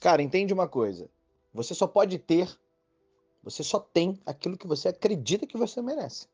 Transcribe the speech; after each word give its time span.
Cara, 0.00 0.22
entende 0.22 0.54
uma 0.54 0.66
coisa. 0.66 1.10
Você 1.52 1.74
só 1.74 1.86
pode 1.86 2.18
ter, 2.18 2.58
você 3.42 3.62
só 3.62 3.78
tem 3.78 4.18
aquilo 4.24 4.56
que 4.56 4.66
você 4.66 4.88
acredita 4.88 5.46
que 5.46 5.58
você 5.58 5.82
merece. 5.82 6.26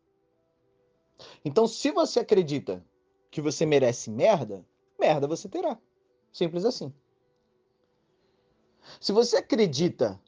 Então, 1.44 1.67
se 1.67 1.91
você 1.91 2.21
acredita 2.21 2.84
que 3.31 3.41
você 3.41 3.67
merece 3.67 4.08
merda, 4.10 4.65
merda 4.99 5.26
você 5.26 5.49
terá. 5.49 5.79
Simples 6.33 6.65
assim. 6.65 6.92
Se 9.00 9.10
você 9.10 9.38
acredita 9.38 10.20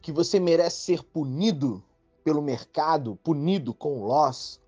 que 0.00 0.12
você 0.12 0.38
merece 0.38 0.82
ser 0.82 1.02
punido 1.02 1.82
pelo 2.22 2.40
mercado, 2.40 3.16
punido 3.16 3.74
com 3.74 4.04
loss, 4.04 4.60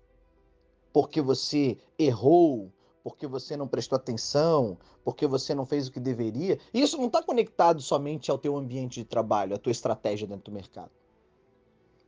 porque 0.91 1.21
você 1.21 1.77
errou, 1.97 2.71
porque 3.05 3.27
você 3.27 3.55
não 3.55 3.67
prestou 3.67 3.97
atenção, 3.97 4.79
porque 5.03 5.27
você 5.27 5.53
não 5.53 5.63
fez 5.63 5.87
o 5.87 5.91
que 5.91 5.99
deveria. 5.99 6.57
Isso 6.73 6.97
não 6.97 7.05
está 7.05 7.21
conectado 7.21 7.79
somente 7.79 8.31
ao 8.31 8.37
teu 8.39 8.57
ambiente 8.57 8.99
de 8.99 9.05
trabalho, 9.05 9.53
à 9.53 9.59
tua 9.59 9.71
estratégia 9.71 10.25
dentro 10.25 10.45
do 10.45 10.51
mercado. 10.51 10.89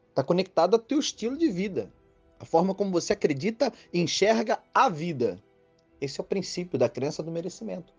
Está 0.10 0.24
conectado 0.24 0.74
ao 0.74 0.80
teu 0.80 0.98
estilo 0.98 1.38
de 1.38 1.52
vida, 1.52 1.94
a 2.40 2.46
forma 2.46 2.74
como 2.74 2.90
você 2.90 3.14
acredita 3.14 3.72
e 3.94 4.02
enxerga 4.02 4.58
a 4.74 4.90
vida. 4.90 5.40
Esse 6.02 6.20
é 6.20 6.24
o 6.24 6.26
princípio 6.26 6.80
da 6.80 6.90
crença 6.90 7.22
do 7.22 7.30
merecimento. 7.30 7.94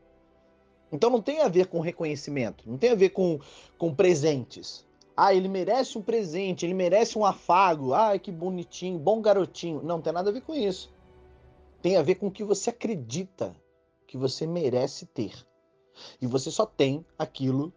Então 0.91 1.09
não 1.09 1.23
tem 1.23 1.41
a 1.41 1.47
ver 1.47 1.69
com 1.69 1.79
reconhecimento, 1.79 2.69
não 2.69 2.77
tem 2.77 2.91
a 2.91 2.97
ver 2.97 3.11
com, 3.11 3.39
com 3.79 3.95
presentes. 3.95 4.85
Ah, 5.17 5.33
ele 5.33 5.47
merece 5.47 5.97
um 5.97 6.03
presente, 6.03 6.67
ele 6.67 6.75
merece 6.75 7.17
um 7.17 7.25
afago. 7.25 7.95
Ah, 7.95 8.19
que 8.19 8.33
bonitinho, 8.33 8.99
bom 8.99 9.23
garotinho. 9.23 9.77
Não, 9.83 9.99
não 9.99 10.03
tem 10.03 10.13
nada 10.13 10.31
a 10.31 10.33
ver 10.33 10.41
com 10.41 10.53
isso 10.53 10.98
tem 11.81 11.97
a 11.97 12.03
ver 12.03 12.17
com 12.17 12.27
o 12.27 12.31
que 12.31 12.45
você 12.45 12.71
acredita 12.71 13.55
que 14.07 14.17
você 14.17 14.47
merece 14.47 15.07
ter. 15.07 15.47
E 16.21 16.27
você 16.27 16.51
só 16.51 16.65
tem 16.65 17.05
aquilo 17.19 17.73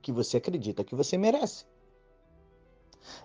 que 0.00 0.12
você 0.12 0.36
acredita 0.36 0.84
que 0.84 0.94
você 0.94 1.18
merece. 1.18 1.66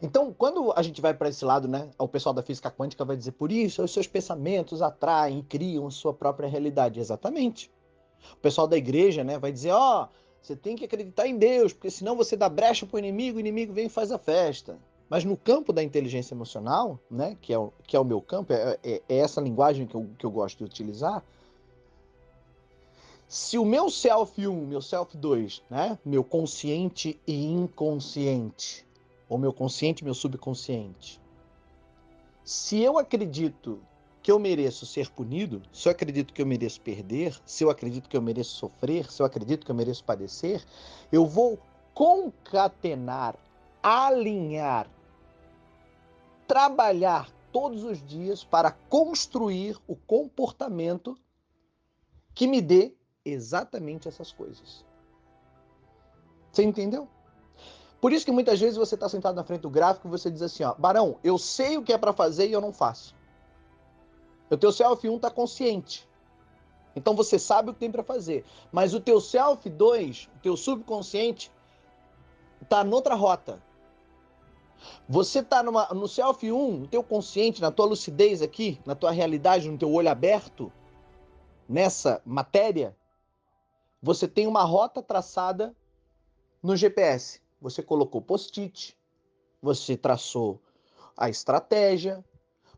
Então, 0.02 0.34
quando 0.34 0.72
a 0.76 0.82
gente 0.82 1.02
vai 1.02 1.14
para 1.14 1.30
esse 1.30 1.44
lado, 1.44 1.68
né, 1.68 1.90
o 1.98 2.08
pessoal 2.08 2.34
da 2.34 2.42
física 2.42 2.72
quântica 2.72 3.04
vai 3.04 3.18
dizer 3.18 3.34
por 3.34 3.52
isso, 3.52 3.84
os 3.84 3.92
seus 3.92 4.08
pensamentos 4.08 4.82
atraem 4.82 5.44
criam 5.44 5.90
sua 5.92 6.14
própria 6.14 6.48
realidade. 6.48 7.00
Exatamente. 7.00 7.72
O 8.34 8.38
pessoal 8.38 8.68
da 8.68 8.78
igreja, 8.78 9.24
né, 9.24 9.38
vai 9.38 9.52
dizer, 9.52 9.72
ó, 9.72 10.04
oh, 10.04 10.08
você 10.42 10.56
tem 10.56 10.76
que 10.76 10.86
acreditar 10.86 11.28
em 11.28 11.38
Deus, 11.38 11.74
porque 11.74 11.90
senão 11.90 12.16
você 12.16 12.36
dá 12.36 12.50
brecha 12.50 12.86
para 12.86 12.96
o 12.96 13.00
inimigo, 13.00 13.38
o 13.38 13.40
inimigo 13.40 13.74
vem 13.74 13.86
e 13.86 13.90
faz 13.90 14.12
a 14.12 14.18
festa. 14.18 14.78
Mas 15.14 15.24
no 15.24 15.38
campo 15.38 15.72
da 15.72 15.84
inteligência 15.84 16.34
emocional, 16.34 17.00
né, 17.08 17.38
que, 17.40 17.54
é 17.54 17.60
o, 17.60 17.72
que 17.86 17.96
é 17.96 18.00
o 18.00 18.04
meu 18.04 18.20
campo, 18.20 18.52
é, 18.52 18.80
é, 18.84 19.00
é 19.08 19.18
essa 19.18 19.40
linguagem 19.40 19.86
que 19.86 19.94
eu, 19.94 20.10
que 20.18 20.26
eu 20.26 20.32
gosto 20.32 20.58
de 20.58 20.64
utilizar. 20.64 21.24
Se 23.28 23.60
o 23.60 23.64
meu 23.64 23.92
self 23.92 24.48
1, 24.48 24.66
meu 24.66 24.82
self 24.82 25.16
2, 25.16 25.62
né, 25.70 26.00
meu 26.04 26.24
consciente 26.24 27.22
e 27.28 27.46
inconsciente, 27.46 28.88
ou 29.30 29.38
meu 29.38 29.54
consciente 29.54 30.02
e 30.02 30.04
meu 30.04 30.16
subconsciente, 30.16 31.22
se 32.44 32.82
eu 32.82 32.98
acredito 32.98 33.80
que 34.20 34.32
eu 34.32 34.40
mereço 34.40 34.84
ser 34.84 35.12
punido, 35.12 35.62
se 35.72 35.90
eu 35.90 35.92
acredito 35.92 36.34
que 36.34 36.42
eu 36.42 36.46
mereço 36.48 36.82
perder, 36.82 37.40
se 37.46 37.64
eu 37.64 37.70
acredito 37.70 38.10
que 38.10 38.18
eu 38.18 38.22
mereço 38.24 38.56
sofrer, 38.56 39.12
se 39.12 39.22
eu 39.22 39.28
acredito 39.28 39.64
que 39.64 39.70
eu 39.70 39.76
mereço 39.76 40.04
padecer, 40.04 40.66
eu 41.12 41.24
vou 41.28 41.60
concatenar, 41.94 43.36
alinhar 43.84 44.90
trabalhar 46.48 47.30
todos 47.52 47.84
os 47.84 48.02
dias 48.02 48.44
para 48.44 48.72
construir 48.72 49.78
o 49.88 49.96
comportamento 49.96 51.18
que 52.34 52.48
me 52.48 52.62
dê 52.62 52.94
exatamente 53.24 54.08
essas 54.08 54.32
coisas. 54.32 54.84
Você 56.52 56.64
entendeu? 56.64 57.08
Por 58.02 58.12
isso 58.12 58.26
que 58.26 58.32
muitas 58.32 58.60
vezes 58.60 58.76
você 58.76 58.96
está 58.96 59.08
sentado 59.08 59.36
na 59.36 59.44
frente 59.44 59.62
do 59.62 59.70
gráfico 59.70 60.08
e 60.08 60.12
você 60.12 60.30
diz 60.30 60.42
assim, 60.42 60.64
ó, 60.64 60.74
Barão, 60.74 61.18
eu 61.24 61.38
sei 61.38 61.78
o 61.78 61.84
que 61.84 61.94
é 61.94 61.98
para 61.98 62.12
fazer 62.12 62.48
e 62.48 62.52
eu 62.52 62.60
não 62.60 62.74
faço. 62.74 63.16
O 64.50 64.58
teu 64.58 64.72
self 64.72 65.08
1 65.08 65.16
está 65.16 65.32
consciente. 65.32 66.08
Então 66.96 67.16
você 67.16 67.40
sabe 67.40 67.70
o 67.70 67.74
que 67.74 67.80
tem 67.80 67.92
para 67.92 68.04
fazer. 68.04 68.46
Mas 68.72 68.94
o 68.94 69.00
teu 69.00 69.22
self 69.22 69.68
2, 69.70 70.30
o 70.36 70.40
teu 70.40 70.58
subconsciente, 70.58 71.52
está 72.62 72.84
noutra 72.84 73.16
rota. 73.16 73.62
Você 75.08 75.40
está 75.40 75.64
no 75.64 76.08
self 76.08 76.52
1, 76.52 76.78
no 76.78 76.88
teu 76.88 77.04
consciente, 77.04 77.62
na 77.62 77.72
tua 77.72 77.86
lucidez 77.86 78.42
aqui, 78.42 78.80
na 78.86 78.96
tua 78.96 79.12
realidade, 79.12 79.70
no 79.70 79.78
teu 79.78 79.92
olho 79.92 80.10
aberto, 80.10 80.72
nessa 81.68 82.22
matéria, 82.26 82.96
você 84.02 84.28
tem 84.28 84.48
uma 84.48 84.64
rota 84.64 85.02
traçada 85.02 85.76
no 86.62 86.76
GPS. 86.76 87.42
Você 87.62 87.82
colocou 87.82 88.22
post-it, 88.22 88.98
você 89.62 89.96
traçou 89.96 90.62
a 91.16 91.30
estratégia, 91.30 92.24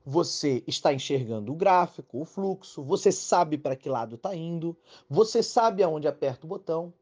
você 0.05 0.63
está 0.67 0.93
enxergando 0.93 1.51
o 1.51 1.55
gráfico, 1.55 2.21
o 2.21 2.25
fluxo, 2.25 2.83
você 2.83 3.11
sabe 3.11 3.57
para 3.57 3.75
que 3.75 3.89
lado 3.89 4.15
está 4.15 4.35
indo, 4.35 4.77
você 5.09 5.41
sabe 5.41 5.81
aonde 5.81 6.07
aperta 6.07 6.45
o 6.45 6.49
botão. 6.49 6.93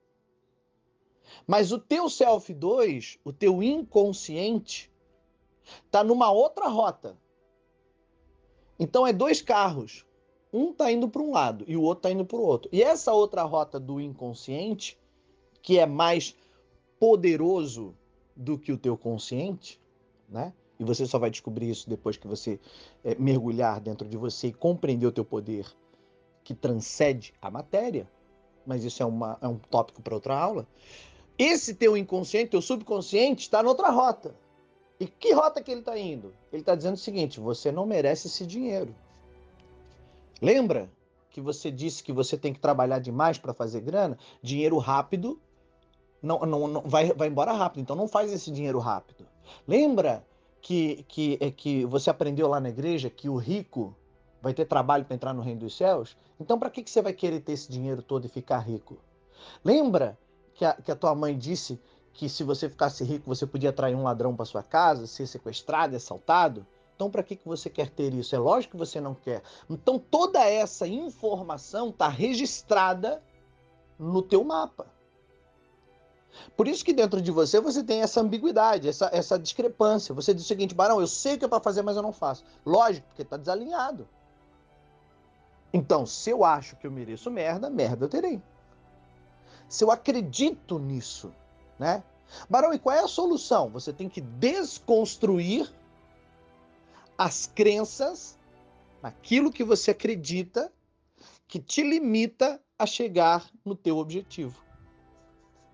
Mas 1.45 1.73
o 1.73 1.79
teu 1.79 2.09
self 2.09 2.53
2, 2.53 3.19
o 3.25 3.33
teu 3.33 3.61
inconsciente, 3.61 4.89
está 5.85 6.03
numa 6.03 6.31
outra 6.31 6.67
rota. 6.67 7.17
Então 8.79 9.05
é 9.05 9.13
dois 9.13 9.41
carros. 9.41 10.05
Um 10.51 10.69
está 10.69 10.91
indo 10.91 11.09
para 11.09 11.21
um 11.21 11.31
lado 11.31 11.65
e 11.67 11.75
o 11.75 11.81
outro 11.81 11.99
está 11.99 12.11
indo 12.11 12.25
para 12.25 12.37
o 12.37 12.41
outro. 12.41 12.69
E 12.71 12.83
essa 12.83 13.11
outra 13.11 13.43
rota 13.43 13.79
do 13.79 13.99
inconsciente, 13.99 14.97
que 15.61 15.79
é 15.79 15.85
mais 15.85 16.35
poderoso 16.99 17.95
do 18.35 18.57
que 18.57 18.71
o 18.71 18.77
teu 18.77 18.97
consciente, 18.97 19.81
né? 20.29 20.53
E 20.79 20.83
você 20.83 21.05
só 21.05 21.17
vai 21.19 21.29
descobrir 21.29 21.69
isso 21.69 21.89
depois 21.89 22.17
que 22.17 22.27
você 22.27 22.59
é, 23.03 23.15
mergulhar 23.15 23.79
dentro 23.79 24.07
de 24.07 24.17
você 24.17 24.47
e 24.47 24.53
compreender 24.53 25.05
o 25.05 25.11
teu 25.11 25.23
poder 25.23 25.65
que 26.43 26.53
transcende 26.53 27.33
a 27.41 27.49
matéria. 27.49 28.09
Mas 28.65 28.83
isso 28.83 29.01
é, 29.01 29.05
uma, 29.05 29.37
é 29.41 29.47
um 29.47 29.57
tópico 29.57 30.01
para 30.01 30.15
outra 30.15 30.37
aula. 30.37 30.67
Esse 31.37 31.73
teu 31.73 31.95
inconsciente, 31.97 32.51
teu 32.51 32.61
subconsciente, 32.61 33.43
está 33.43 33.63
noutra 33.63 33.89
rota. 33.89 34.35
E 34.99 35.07
que 35.07 35.33
rota 35.33 35.61
que 35.61 35.71
ele 35.71 35.81
está 35.81 35.97
indo? 35.97 36.33
Ele 36.51 36.61
está 36.61 36.75
dizendo 36.75 36.95
o 36.95 36.97
seguinte: 36.97 37.39
você 37.39 37.71
não 37.71 37.85
merece 37.85 38.27
esse 38.27 38.45
dinheiro. 38.45 38.95
Lembra 40.41 40.89
que 41.29 41.41
você 41.41 41.71
disse 41.71 42.03
que 42.03 42.13
você 42.13 42.37
tem 42.37 42.53
que 42.53 42.59
trabalhar 42.59 42.99
demais 42.99 43.37
para 43.37 43.53
fazer 43.53 43.81
grana? 43.81 44.17
Dinheiro 44.41 44.77
rápido 44.77 45.39
não, 46.23 46.39
não, 46.39 46.67
não 46.67 46.81
vai, 46.81 47.11
vai 47.11 47.27
embora 47.27 47.51
rápido, 47.51 47.81
então 47.81 47.95
não 47.97 48.07
faz 48.07 48.31
esse 48.31 48.49
dinheiro 48.49 48.79
rápido. 48.79 49.27
Lembra 49.67 50.25
que, 50.61 51.03
que, 51.09 51.37
é 51.41 51.51
que 51.51 51.85
você 51.85 52.09
aprendeu 52.09 52.47
lá 52.47 52.61
na 52.61 52.69
igreja 52.69 53.09
que 53.09 53.27
o 53.27 53.35
rico 53.35 53.93
vai 54.41 54.53
ter 54.53 54.65
trabalho 54.65 55.03
para 55.03 55.15
entrar 55.15 55.33
no 55.33 55.41
reino 55.41 55.59
dos 55.59 55.75
céus? 55.75 56.15
Então, 56.39 56.57
para 56.57 56.69
que, 56.69 56.81
que 56.81 56.89
você 56.89 57.01
vai 57.01 57.11
querer 57.11 57.41
ter 57.41 57.51
esse 57.51 57.69
dinheiro 57.69 58.01
todo 58.01 58.25
e 58.25 58.29
ficar 58.29 58.59
rico? 58.59 58.97
Lembra 59.63 60.17
que 60.53 60.63
a, 60.63 60.73
que 60.73 60.89
a 60.89 60.95
tua 60.95 61.13
mãe 61.13 61.37
disse 61.37 61.77
que 62.13 62.29
se 62.29 62.43
você 62.43 62.69
ficasse 62.69 63.03
rico 63.03 63.27
você 63.27 63.45
podia 63.45 63.71
atrair 63.71 63.95
um 63.95 64.03
ladrão 64.03 64.35
para 64.35 64.45
sua 64.45 64.63
casa, 64.63 65.07
ser 65.07 65.27
sequestrado, 65.27 65.95
assaltado? 65.95 66.65
Então, 66.95 67.09
para 67.09 67.23
que, 67.23 67.35
que 67.35 67.47
você 67.47 67.69
quer 67.69 67.89
ter 67.89 68.13
isso? 68.13 68.35
É 68.35 68.39
lógico 68.39 68.71
que 68.73 68.77
você 68.77 69.01
não 69.01 69.15
quer. 69.15 69.41
Então, 69.69 69.97
toda 69.97 70.39
essa 70.47 70.87
informação 70.87 71.89
está 71.89 72.07
registrada 72.07 73.21
no 73.97 74.21
teu 74.21 74.43
mapa. 74.43 74.85
Por 76.55 76.67
isso 76.67 76.83
que 76.83 76.93
dentro 76.93 77.21
de 77.21 77.31
você 77.31 77.59
você 77.59 77.83
tem 77.83 78.01
essa 78.01 78.21
ambiguidade, 78.21 78.87
essa, 78.87 79.09
essa 79.11 79.37
discrepância. 79.37 80.13
Você 80.13 80.33
diz 80.33 80.43
o 80.43 80.47
seguinte, 80.47 80.73
Barão, 80.73 80.99
eu 80.99 81.07
sei 81.07 81.35
o 81.35 81.39
que 81.39 81.45
é 81.45 81.47
para 81.47 81.59
fazer, 81.59 81.81
mas 81.81 81.95
eu 81.95 82.03
não 82.03 82.13
faço. 82.13 82.43
Lógico, 82.65 83.07
porque 83.07 83.23
está 83.23 83.37
desalinhado. 83.37 84.07
Então, 85.71 86.05
se 86.05 86.29
eu 86.29 86.43
acho 86.43 86.75
que 86.75 86.85
eu 86.85 86.91
mereço 86.91 87.31
merda, 87.31 87.69
merda 87.69 88.05
eu 88.05 88.09
terei. 88.09 88.41
Se 89.67 89.83
eu 89.83 89.89
acredito 89.89 90.77
nisso, 90.77 91.33
né? 91.79 92.03
Barão, 92.49 92.73
e 92.73 92.79
qual 92.79 92.95
é 92.95 92.99
a 92.99 93.07
solução? 93.07 93.69
Você 93.69 93.93
tem 93.93 94.09
que 94.09 94.21
desconstruir 94.21 95.71
as 97.17 97.47
crenças 97.47 98.37
naquilo 99.01 99.51
que 99.51 99.63
você 99.63 99.91
acredita 99.91 100.71
que 101.47 101.59
te 101.59 101.83
limita 101.83 102.59
a 102.77 102.85
chegar 102.85 103.47
no 103.63 103.75
teu 103.75 103.97
objetivo. 103.97 104.57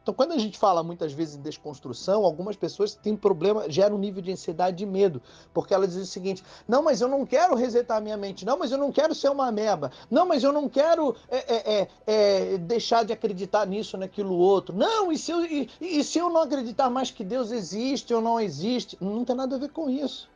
Então, 0.10 0.16
quando 0.16 0.32
a 0.32 0.40
gente 0.40 0.58
fala 0.58 0.82
muitas 0.82 1.14
vezes 1.14 1.36
em 1.36 1.42
desconstrução, 1.44 2.26
algumas 2.26 2.56
pessoas 2.56 2.96
têm 2.96 3.16
problema, 3.16 3.70
geram 3.70 3.96
um 3.96 4.00
nível 4.00 4.24
de 4.24 4.32
ansiedade 4.32 4.78
de 4.78 4.84
medo, 4.84 5.22
porque 5.54 5.72
elas 5.72 5.90
dizem 5.90 6.02
o 6.02 6.08
seguinte: 6.08 6.44
não, 6.68 6.82
mas 6.82 7.00
eu 7.00 7.08
não 7.08 7.28
quero 7.28 7.54
resetar 7.54 7.98
a 7.98 8.02
minha 8.02 8.18
mente, 8.18 8.44
não, 8.44 8.58
mas 8.58 8.72
eu 8.72 8.78
não 8.80 8.92
quero 8.92 9.14
ser 9.14 9.30
uma 9.30 9.50
ameba, 9.50 9.92
não, 10.10 10.26
mas 10.26 10.44
eu 10.44 10.52
não 10.52 10.68
quero 10.68 11.16
é, 11.30 11.38
é, 11.38 11.82
é, 11.82 11.88
é, 12.08 12.58
deixar 12.58 13.06
de 13.06 13.14
acreditar 13.14 13.68
nisso, 13.68 14.00
naquilo 14.00 14.34
outro, 14.36 14.76
não, 14.76 15.12
e 15.12 15.18
se, 15.20 15.32
eu, 15.32 15.46
e, 15.46 15.70
e 15.80 16.04
se 16.04 16.18
eu 16.18 16.28
não 16.28 16.42
acreditar 16.42 16.90
mais 16.90 17.12
que 17.12 17.24
Deus 17.24 17.52
existe 17.52 18.12
ou 18.12 18.20
não 18.20 18.40
existe? 18.40 18.98
Não 19.00 19.24
tem 19.24 19.36
nada 19.36 19.58
a 19.58 19.60
ver 19.60 19.70
com 19.70 19.92
isso. 19.92 20.28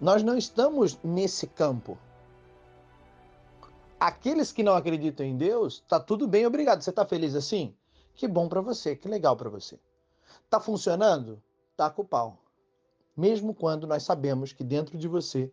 Nós 0.00 0.22
não 0.22 0.38
estamos 0.38 0.96
nesse 1.02 1.48
campo. 1.48 1.98
Aqueles 3.98 4.52
que 4.52 4.62
não 4.62 4.76
acreditam 4.76 5.26
em 5.26 5.36
Deus, 5.36 5.82
tá 5.88 5.98
tudo 5.98 6.28
bem, 6.28 6.46
obrigado. 6.46 6.80
Você 6.80 6.90
está 6.90 7.04
feliz 7.04 7.34
assim? 7.34 7.74
Que 8.14 8.28
bom 8.28 8.48
para 8.48 8.60
você, 8.60 8.94
que 8.94 9.08
legal 9.08 9.36
para 9.36 9.48
você. 9.48 9.78
Tá 10.48 10.60
funcionando? 10.60 11.42
Tá 11.76 11.88
com 11.90 12.02
o 12.02 12.04
pau. 12.04 12.38
Mesmo 13.16 13.54
quando 13.54 13.86
nós 13.86 14.02
sabemos 14.02 14.52
que 14.52 14.64
dentro 14.64 14.96
de 14.96 15.08
você 15.08 15.52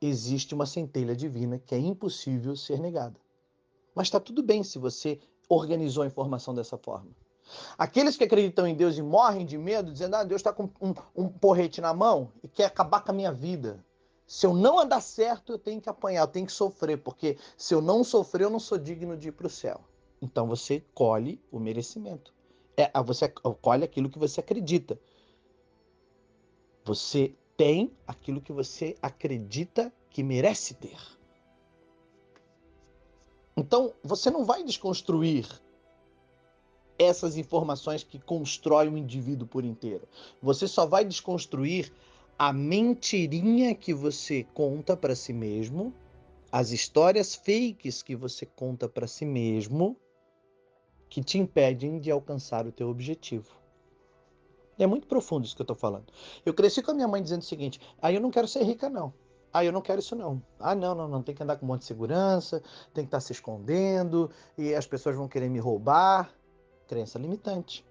existe 0.00 0.54
uma 0.54 0.66
centelha 0.66 1.14
divina 1.14 1.58
que 1.58 1.74
é 1.74 1.78
impossível 1.78 2.56
ser 2.56 2.78
negada. 2.78 3.18
Mas 3.94 4.06
está 4.06 4.20
tudo 4.20 4.42
bem 4.42 4.62
se 4.62 4.78
você 4.78 5.20
organizou 5.48 6.02
a 6.02 6.06
informação 6.06 6.54
dessa 6.54 6.76
forma. 6.76 7.10
Aqueles 7.76 8.16
que 8.16 8.24
acreditam 8.24 8.66
em 8.66 8.74
Deus 8.74 8.98
e 8.98 9.02
morrem 9.02 9.46
de 9.46 9.56
medo, 9.56 9.92
dizendo: 9.92 10.16
Ah, 10.16 10.24
Deus 10.24 10.40
está 10.40 10.52
com 10.52 10.70
um, 10.80 10.94
um 11.16 11.28
porrete 11.28 11.80
na 11.80 11.94
mão 11.94 12.30
e 12.42 12.48
quer 12.48 12.66
acabar 12.66 13.00
com 13.00 13.10
a 13.10 13.14
minha 13.14 13.32
vida. 13.32 13.84
Se 14.26 14.46
eu 14.46 14.52
não 14.52 14.78
andar 14.78 15.00
certo, 15.00 15.52
eu 15.52 15.58
tenho 15.58 15.80
que 15.80 15.88
apanhar, 15.88 16.20
eu 16.20 16.26
tenho 16.26 16.46
que 16.46 16.52
sofrer, 16.52 16.98
porque 16.98 17.38
se 17.56 17.74
eu 17.74 17.80
não 17.80 18.04
sofrer, 18.04 18.44
eu 18.44 18.50
não 18.50 18.60
sou 18.60 18.76
digno 18.76 19.16
de 19.16 19.28
ir 19.28 19.32
para 19.32 19.46
o 19.46 19.50
céu. 19.50 19.80
Então 20.20 20.46
você 20.46 20.82
colhe 20.94 21.40
o 21.50 21.58
merecimento. 21.58 22.32
É, 22.76 22.90
você 23.02 23.28
colhe 23.28 23.84
aquilo 23.84 24.08
que 24.08 24.18
você 24.18 24.40
acredita. 24.40 24.98
Você 26.84 27.34
tem 27.56 27.92
aquilo 28.06 28.40
que 28.40 28.52
você 28.52 28.96
acredita 29.02 29.92
que 30.10 30.22
merece 30.22 30.74
ter. 30.74 30.96
Então, 33.56 33.92
você 34.04 34.30
não 34.30 34.44
vai 34.44 34.62
desconstruir 34.62 35.48
essas 36.96 37.36
informações 37.36 38.04
que 38.04 38.20
constroem 38.20 38.88
o 38.88 38.96
indivíduo 38.96 39.48
por 39.48 39.64
inteiro. 39.64 40.06
Você 40.40 40.68
só 40.68 40.86
vai 40.86 41.04
desconstruir 41.04 41.92
a 42.38 42.52
mentirinha 42.52 43.74
que 43.74 43.92
você 43.92 44.44
conta 44.54 44.96
para 44.96 45.16
si 45.16 45.32
mesmo, 45.32 45.92
as 46.52 46.70
histórias 46.70 47.34
fakes 47.34 48.00
que 48.00 48.14
você 48.14 48.46
conta 48.46 48.88
para 48.88 49.08
si 49.08 49.26
mesmo, 49.26 49.96
que 51.08 51.22
te 51.22 51.38
impedem 51.38 51.98
de 51.98 52.10
alcançar 52.10 52.66
o 52.66 52.72
teu 52.72 52.88
objetivo. 52.88 53.56
É 54.78 54.86
muito 54.86 55.06
profundo 55.06 55.44
isso 55.44 55.56
que 55.56 55.62
eu 55.62 55.64
estou 55.64 55.76
falando. 55.76 56.06
Eu 56.46 56.54
cresci 56.54 56.82
com 56.82 56.92
a 56.92 56.94
minha 56.94 57.08
mãe 57.08 57.22
dizendo 57.22 57.42
o 57.42 57.44
seguinte: 57.44 57.80
aí 58.00 58.14
ah, 58.14 58.18
eu 58.18 58.20
não 58.20 58.30
quero 58.30 58.46
ser 58.46 58.62
rica, 58.62 58.88
não. 58.88 59.12
Ah, 59.52 59.64
eu 59.64 59.72
não 59.72 59.80
quero 59.80 59.98
isso 59.98 60.14
não. 60.14 60.42
Ah, 60.60 60.74
não, 60.74 60.94
não, 60.94 61.08
não. 61.08 61.22
Tem 61.22 61.34
que 61.34 61.42
andar 61.42 61.56
com 61.56 61.64
um 61.64 61.68
monte 61.68 61.80
de 61.80 61.86
segurança, 61.86 62.62
tem 62.92 63.04
que 63.04 63.08
estar 63.08 63.16
tá 63.16 63.20
se 63.20 63.32
escondendo, 63.32 64.30
e 64.56 64.74
as 64.74 64.86
pessoas 64.86 65.16
vão 65.16 65.26
querer 65.26 65.48
me 65.48 65.58
roubar 65.58 66.30
crença 66.86 67.18
limitante. 67.18 67.86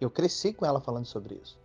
Eu 0.00 0.10
cresci 0.10 0.52
com 0.52 0.66
ela 0.66 0.80
falando 0.80 1.06
sobre 1.06 1.36
isso. 1.36 1.58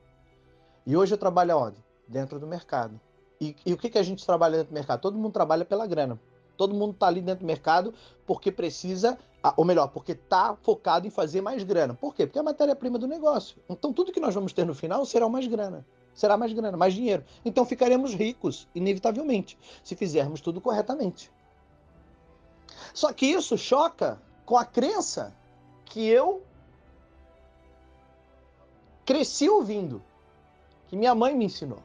E 0.86 0.96
hoje 0.96 1.14
eu 1.14 1.18
trabalho 1.18 1.58
onde? 1.58 1.84
Dentro 2.08 2.40
do 2.40 2.48
mercado. 2.48 3.00
E, 3.42 3.56
e 3.66 3.74
o 3.74 3.78
que, 3.78 3.90
que 3.90 3.98
a 3.98 4.04
gente 4.04 4.26
trabalha 4.26 4.58
dentro 4.58 4.72
do 4.72 4.76
mercado? 4.76 5.02
Todo 5.02 5.18
mundo 5.18 5.34
trabalha 5.34 5.66
pela 5.66 5.86
grana. 5.86 6.20
Todo 6.56 6.74
mundo 6.74 6.94
está 6.94 7.08
ali 7.08 7.22
dentro 7.22 7.44
do 7.44 7.48
mercado 7.48 7.94
porque 8.26 8.52
precisa, 8.52 9.18
ou 9.56 9.63
melhor, 9.63 9.88
porque 9.88 10.12
está 10.12 10.56
focado 10.62 11.07
em 11.07 11.10
fazer 11.10 11.42
mais 11.42 11.63
grana. 11.63 11.94
Por 11.94 12.13
quê? 12.13 12.25
Porque 12.25 12.38
é 12.38 12.42
a 12.42 12.44
matéria-prima 12.44 12.98
do 12.98 13.07
negócio. 13.07 13.57
Então 13.69 13.94
tudo 13.94 14.12
que 14.12 14.19
nós 14.19 14.34
vamos 14.34 14.51
ter 14.54 14.66
no 14.66 14.74
final 14.74 15.06
será 15.06 15.30
mais 15.30 15.48
grana. 15.48 15.86
Será 16.13 16.36
mais 16.36 16.51
grana, 16.51 16.75
mais 16.75 16.94
dinheiro. 16.94 17.24
Então 17.45 17.66
ficaremos 17.66 18.13
ricos, 18.13 18.68
inevitavelmente, 18.74 19.57
se 19.84 19.95
fizermos 19.95 20.42
tudo 20.42 20.60
corretamente. 20.60 21.31
Só 22.94 23.13
que 23.13 23.28
isso 23.28 23.57
choca 23.57 24.19
com 24.45 24.57
a 24.57 24.66
crença 24.66 25.34
que 25.86 26.07
eu 26.07 26.42
cresci 29.06 29.48
ouvindo, 29.48 30.01
que 30.88 30.98
minha 30.98 31.16
mãe 31.16 31.36
me 31.36 31.45
ensinou. 31.45 31.81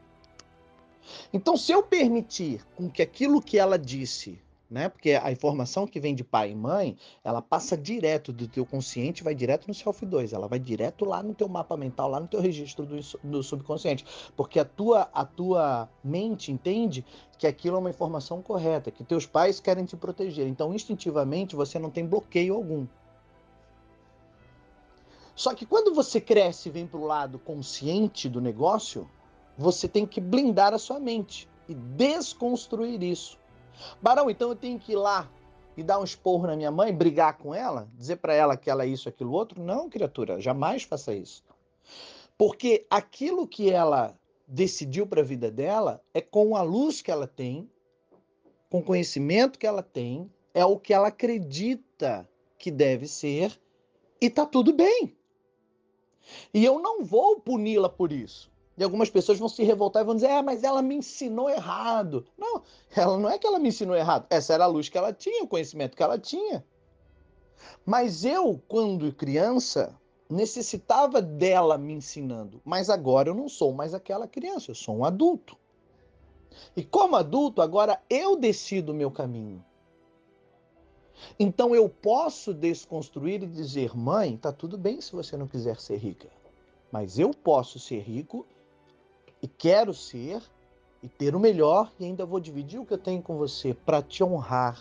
Então, 1.32 1.56
se 1.56 1.72
eu 1.72 1.82
permitir 1.82 2.64
com 2.76 2.90
que 2.90 3.02
aquilo 3.02 3.40
que 3.42 3.58
ela 3.58 3.78
disse, 3.78 4.40
né, 4.72 4.88
porque 4.88 5.10
a 5.10 5.30
informação 5.30 5.86
que 5.86 6.00
vem 6.00 6.14
de 6.14 6.24
pai 6.24 6.50
e 6.50 6.54
mãe, 6.54 6.96
ela 7.22 7.42
passa 7.42 7.76
direto 7.76 8.32
do 8.32 8.48
teu 8.48 8.64
consciente, 8.64 9.22
vai 9.22 9.34
direto 9.34 9.68
no 9.68 9.74
Self 9.74 10.06
2, 10.06 10.32
ela 10.32 10.48
vai 10.48 10.58
direto 10.58 11.04
lá 11.04 11.22
no 11.22 11.34
teu 11.34 11.46
mapa 11.46 11.76
mental, 11.76 12.08
lá 12.08 12.18
no 12.18 12.26
teu 12.26 12.40
registro 12.40 12.86
do, 12.86 12.98
do 13.22 13.42
subconsciente, 13.42 14.02
porque 14.34 14.58
a 14.58 14.64
tua, 14.64 15.10
a 15.12 15.26
tua 15.26 15.90
mente 16.02 16.50
entende 16.50 17.04
que 17.38 17.46
aquilo 17.46 17.76
é 17.76 17.80
uma 17.80 17.90
informação 17.90 18.40
correta, 18.40 18.90
que 18.90 19.04
teus 19.04 19.26
pais 19.26 19.60
querem 19.60 19.84
te 19.84 19.94
proteger. 19.94 20.46
Então, 20.48 20.72
instintivamente, 20.72 21.54
você 21.54 21.78
não 21.78 21.90
tem 21.90 22.06
bloqueio 22.06 22.54
algum. 22.54 22.86
Só 25.34 25.54
que 25.54 25.66
quando 25.66 25.94
você 25.94 26.18
cresce 26.18 26.70
e 26.70 26.72
vem 26.72 26.86
para 26.86 27.00
o 27.00 27.04
lado 27.04 27.38
consciente 27.38 28.26
do 28.26 28.40
negócio, 28.40 29.06
você 29.58 29.86
tem 29.86 30.06
que 30.06 30.20
blindar 30.20 30.72
a 30.72 30.78
sua 30.78 30.98
mente 30.98 31.46
e 31.68 31.74
desconstruir 31.74 33.02
isso. 33.02 33.41
Barão, 34.00 34.30
então 34.30 34.50
eu 34.50 34.56
tenho 34.56 34.78
que 34.78 34.92
ir 34.92 34.96
lá 34.96 35.30
e 35.76 35.82
dar 35.82 35.98
um 35.98 36.04
esporro 36.04 36.46
na 36.46 36.56
minha 36.56 36.70
mãe, 36.70 36.94
brigar 36.94 37.38
com 37.38 37.54
ela, 37.54 37.88
dizer 37.94 38.16
para 38.16 38.34
ela 38.34 38.56
que 38.56 38.70
ela 38.70 38.84
é 38.84 38.86
isso, 38.86 39.08
aquilo, 39.08 39.32
outro? 39.32 39.62
Não, 39.62 39.88
criatura, 39.88 40.40
jamais 40.40 40.82
faça 40.82 41.14
isso. 41.14 41.42
Porque 42.36 42.86
aquilo 42.90 43.46
que 43.46 43.70
ela 43.70 44.14
decidiu 44.46 45.06
para 45.06 45.22
a 45.22 45.24
vida 45.24 45.50
dela 45.50 46.02
é 46.12 46.20
com 46.20 46.56
a 46.56 46.62
luz 46.62 47.00
que 47.00 47.10
ela 47.10 47.26
tem, 47.26 47.70
com 48.68 48.80
o 48.80 48.84
conhecimento 48.84 49.58
que 49.58 49.66
ela 49.66 49.82
tem, 49.82 50.30
é 50.52 50.64
o 50.64 50.78
que 50.78 50.92
ela 50.92 51.08
acredita 51.08 52.28
que 52.58 52.70
deve 52.70 53.08
ser 53.08 53.58
e 54.20 54.28
tá 54.28 54.44
tudo 54.44 54.72
bem. 54.72 55.16
E 56.52 56.64
eu 56.64 56.78
não 56.78 57.02
vou 57.02 57.40
puni-la 57.40 57.88
por 57.88 58.12
isso. 58.12 58.51
E 58.76 58.82
algumas 58.82 59.10
pessoas 59.10 59.38
vão 59.38 59.48
se 59.48 59.62
revoltar 59.62 60.02
e 60.02 60.06
vão 60.06 60.14
dizer: 60.14 60.28
é, 60.28 60.42
mas 60.42 60.64
ela 60.64 60.80
me 60.80 60.94
ensinou 60.94 61.50
errado. 61.50 62.26
Não, 62.38 62.62
ela 62.94 63.18
não 63.18 63.28
é 63.28 63.38
que 63.38 63.46
ela 63.46 63.58
me 63.58 63.68
ensinou 63.68 63.94
errado. 63.94 64.26
Essa 64.30 64.54
era 64.54 64.64
a 64.64 64.68
luz 64.68 64.88
que 64.88 64.96
ela 64.96 65.12
tinha, 65.12 65.44
o 65.44 65.48
conhecimento 65.48 65.96
que 65.96 66.02
ela 66.02 66.18
tinha. 66.18 66.64
Mas 67.84 68.24
eu, 68.24 68.60
quando 68.66 69.12
criança, 69.12 69.94
necessitava 70.28 71.20
dela 71.20 71.76
me 71.76 71.92
ensinando. 71.92 72.60
Mas 72.64 72.88
agora 72.88 73.28
eu 73.28 73.34
não 73.34 73.48
sou 73.48 73.72
mais 73.72 73.94
aquela 73.94 74.26
criança, 74.26 74.70
eu 74.70 74.74
sou 74.74 74.96
um 74.96 75.04
adulto. 75.04 75.56
E 76.76 76.82
como 76.82 77.16
adulto, 77.16 77.62
agora 77.62 78.00
eu 78.08 78.36
decido 78.36 78.92
o 78.92 78.94
meu 78.94 79.10
caminho. 79.10 79.64
Então 81.38 81.74
eu 81.74 81.88
posso 81.88 82.52
desconstruir 82.52 83.42
e 83.42 83.46
dizer, 83.46 83.96
mãe, 83.96 84.36
tá 84.36 84.50
tudo 84.50 84.76
bem 84.76 85.00
se 85.00 85.12
você 85.12 85.36
não 85.36 85.46
quiser 85.46 85.78
ser 85.78 85.96
rica, 85.96 86.28
mas 86.90 87.18
eu 87.18 87.30
posso 87.30 87.78
ser 87.78 88.00
rico 88.00 88.46
e 89.42 89.48
quero 89.48 89.92
ser 89.92 90.40
e 91.02 91.08
ter 91.08 91.34
o 91.34 91.40
melhor 91.40 91.92
e 91.98 92.04
ainda 92.04 92.24
vou 92.24 92.38
dividir 92.38 92.78
o 92.80 92.86
que 92.86 92.94
eu 92.94 92.98
tenho 92.98 93.20
com 93.20 93.36
você 93.36 93.74
para 93.74 94.00
te 94.00 94.22
honrar, 94.22 94.80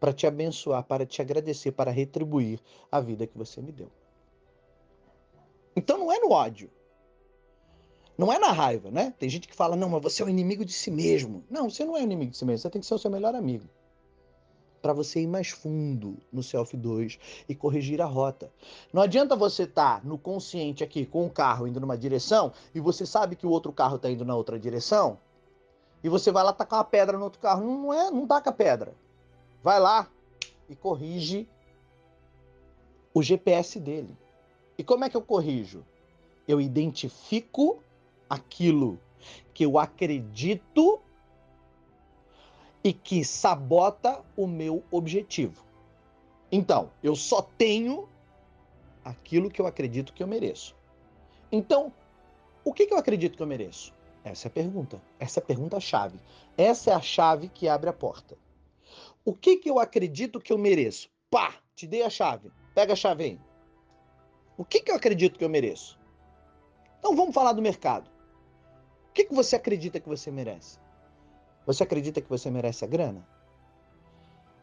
para 0.00 0.12
te 0.12 0.26
abençoar, 0.26 0.82
para 0.82 1.06
te 1.06 1.22
agradecer, 1.22 1.70
para 1.70 1.92
retribuir 1.92 2.60
a 2.90 3.00
vida 3.00 3.26
que 3.26 3.38
você 3.38 3.62
me 3.62 3.70
deu. 3.70 3.90
Então 5.76 5.96
não 5.96 6.12
é 6.12 6.18
no 6.18 6.32
ódio. 6.32 6.70
Não 8.18 8.32
é 8.32 8.38
na 8.38 8.50
raiva, 8.50 8.90
né? 8.90 9.14
Tem 9.18 9.28
gente 9.28 9.46
que 9.46 9.54
fala, 9.54 9.76
não, 9.76 9.90
mas 9.90 10.02
você 10.02 10.22
é 10.22 10.26
o 10.26 10.28
inimigo 10.28 10.64
de 10.64 10.72
si 10.72 10.90
mesmo. 10.90 11.44
Não, 11.50 11.68
você 11.70 11.84
não 11.84 11.96
é 11.96 12.02
inimigo 12.02 12.32
de 12.32 12.36
si 12.38 12.44
mesmo, 12.44 12.62
você 12.62 12.70
tem 12.70 12.80
que 12.80 12.86
ser 12.86 12.94
o 12.94 12.98
seu 12.98 13.10
melhor 13.10 13.34
amigo 13.34 13.68
para 14.86 14.92
você 14.92 15.20
ir 15.20 15.26
mais 15.26 15.48
fundo 15.48 16.16
no 16.32 16.44
Self 16.44 16.76
2 16.76 17.18
e 17.48 17.56
corrigir 17.56 18.00
a 18.00 18.04
rota. 18.04 18.52
Não 18.92 19.02
adianta 19.02 19.34
você 19.34 19.64
estar 19.64 20.00
tá 20.00 20.06
no 20.06 20.16
consciente 20.16 20.84
aqui 20.84 21.04
com 21.04 21.26
o 21.26 21.30
carro 21.30 21.66
indo 21.66 21.80
numa 21.80 21.98
direção 21.98 22.52
e 22.72 22.78
você 22.78 23.04
sabe 23.04 23.34
que 23.34 23.44
o 23.44 23.50
outro 23.50 23.72
carro 23.72 23.96
está 23.96 24.08
indo 24.08 24.24
na 24.24 24.36
outra 24.36 24.60
direção 24.60 25.18
e 26.04 26.08
você 26.08 26.30
vai 26.30 26.44
lá 26.44 26.52
tacar 26.52 26.78
uma 26.78 26.84
pedra 26.84 27.18
no 27.18 27.24
outro 27.24 27.40
carro. 27.40 27.64
Não 27.64 27.92
é, 27.92 28.12
não 28.12 28.28
taca 28.28 28.52
pedra. 28.52 28.94
Vai 29.60 29.80
lá 29.80 30.08
e 30.70 30.76
corrige 30.76 31.48
o 33.12 33.20
GPS 33.24 33.80
dele. 33.80 34.16
E 34.78 34.84
como 34.84 35.04
é 35.04 35.10
que 35.10 35.16
eu 35.16 35.22
corrijo? 35.22 35.84
Eu 36.46 36.60
identifico 36.60 37.82
aquilo 38.30 39.00
que 39.52 39.66
eu 39.66 39.80
acredito 39.80 41.00
e 42.86 42.92
que 42.92 43.24
sabota 43.24 44.24
o 44.36 44.46
meu 44.46 44.84
objetivo. 44.92 45.66
Então, 46.52 46.92
eu 47.02 47.16
só 47.16 47.42
tenho 47.42 48.08
aquilo 49.04 49.50
que 49.50 49.60
eu 49.60 49.66
acredito 49.66 50.12
que 50.12 50.22
eu 50.22 50.26
mereço. 50.28 50.76
Então, 51.50 51.92
o 52.64 52.72
que, 52.72 52.86
que 52.86 52.94
eu 52.94 52.98
acredito 52.98 53.36
que 53.36 53.42
eu 53.42 53.46
mereço? 53.46 53.92
Essa 54.22 54.46
é 54.46 54.48
a 54.48 54.52
pergunta. 54.52 55.02
Essa 55.18 55.40
é 55.40 55.42
a 55.42 55.46
pergunta-chave. 55.46 56.20
Essa 56.56 56.92
é 56.92 56.94
a 56.94 57.00
chave 57.00 57.48
que 57.48 57.68
abre 57.68 57.90
a 57.90 57.92
porta. 57.92 58.38
O 59.24 59.34
que, 59.34 59.56
que 59.56 59.68
eu 59.68 59.80
acredito 59.80 60.38
que 60.38 60.52
eu 60.52 60.58
mereço? 60.58 61.10
Pá, 61.28 61.56
te 61.74 61.88
dei 61.88 62.04
a 62.04 62.10
chave. 62.10 62.52
Pega 62.72 62.92
a 62.92 62.96
chave 62.96 63.24
aí. 63.24 63.40
O 64.56 64.64
que, 64.64 64.80
que 64.80 64.92
eu 64.92 64.94
acredito 64.94 65.36
que 65.40 65.44
eu 65.44 65.48
mereço? 65.48 65.98
Então 67.00 67.16
vamos 67.16 67.34
falar 67.34 67.52
do 67.52 67.60
mercado. 67.60 68.08
O 69.10 69.12
que, 69.12 69.24
que 69.24 69.34
você 69.34 69.56
acredita 69.56 69.98
que 69.98 70.08
você 70.08 70.30
merece? 70.30 70.78
Você 71.66 71.82
acredita 71.82 72.20
que 72.20 72.28
você 72.28 72.48
merece 72.48 72.84
a 72.84 72.88
grana? 72.88 73.26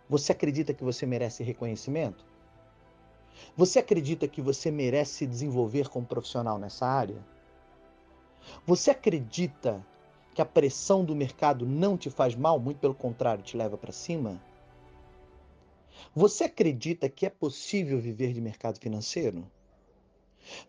Você 0.09 0.31
acredita 0.31 0.73
que 0.73 0.85
você 0.85 1.05
merece 1.05 1.43
reconhecimento? 1.43 2.23
Você 3.57 3.79
acredita 3.79 4.25
que 4.25 4.41
você 4.41 4.71
merece 4.71 5.15
se 5.15 5.27
desenvolver 5.27 5.89
como 5.89 6.07
profissional 6.07 6.57
nessa 6.57 6.85
área? 6.85 7.21
Você 8.65 8.89
acredita 8.91 9.85
que 10.33 10.41
a 10.41 10.45
pressão 10.45 11.03
do 11.03 11.13
mercado 11.13 11.65
não 11.65 11.97
te 11.97 12.09
faz 12.09 12.35
mal, 12.35 12.57
muito 12.57 12.79
pelo 12.79 12.95
contrário, 12.95 13.43
te 13.43 13.57
leva 13.57 13.77
para 13.77 13.91
cima? 13.91 14.41
Você 16.15 16.45
acredita 16.45 17.09
que 17.09 17.25
é 17.25 17.29
possível 17.29 17.99
viver 17.99 18.31
de 18.31 18.39
mercado 18.39 18.79
financeiro? 18.79 19.45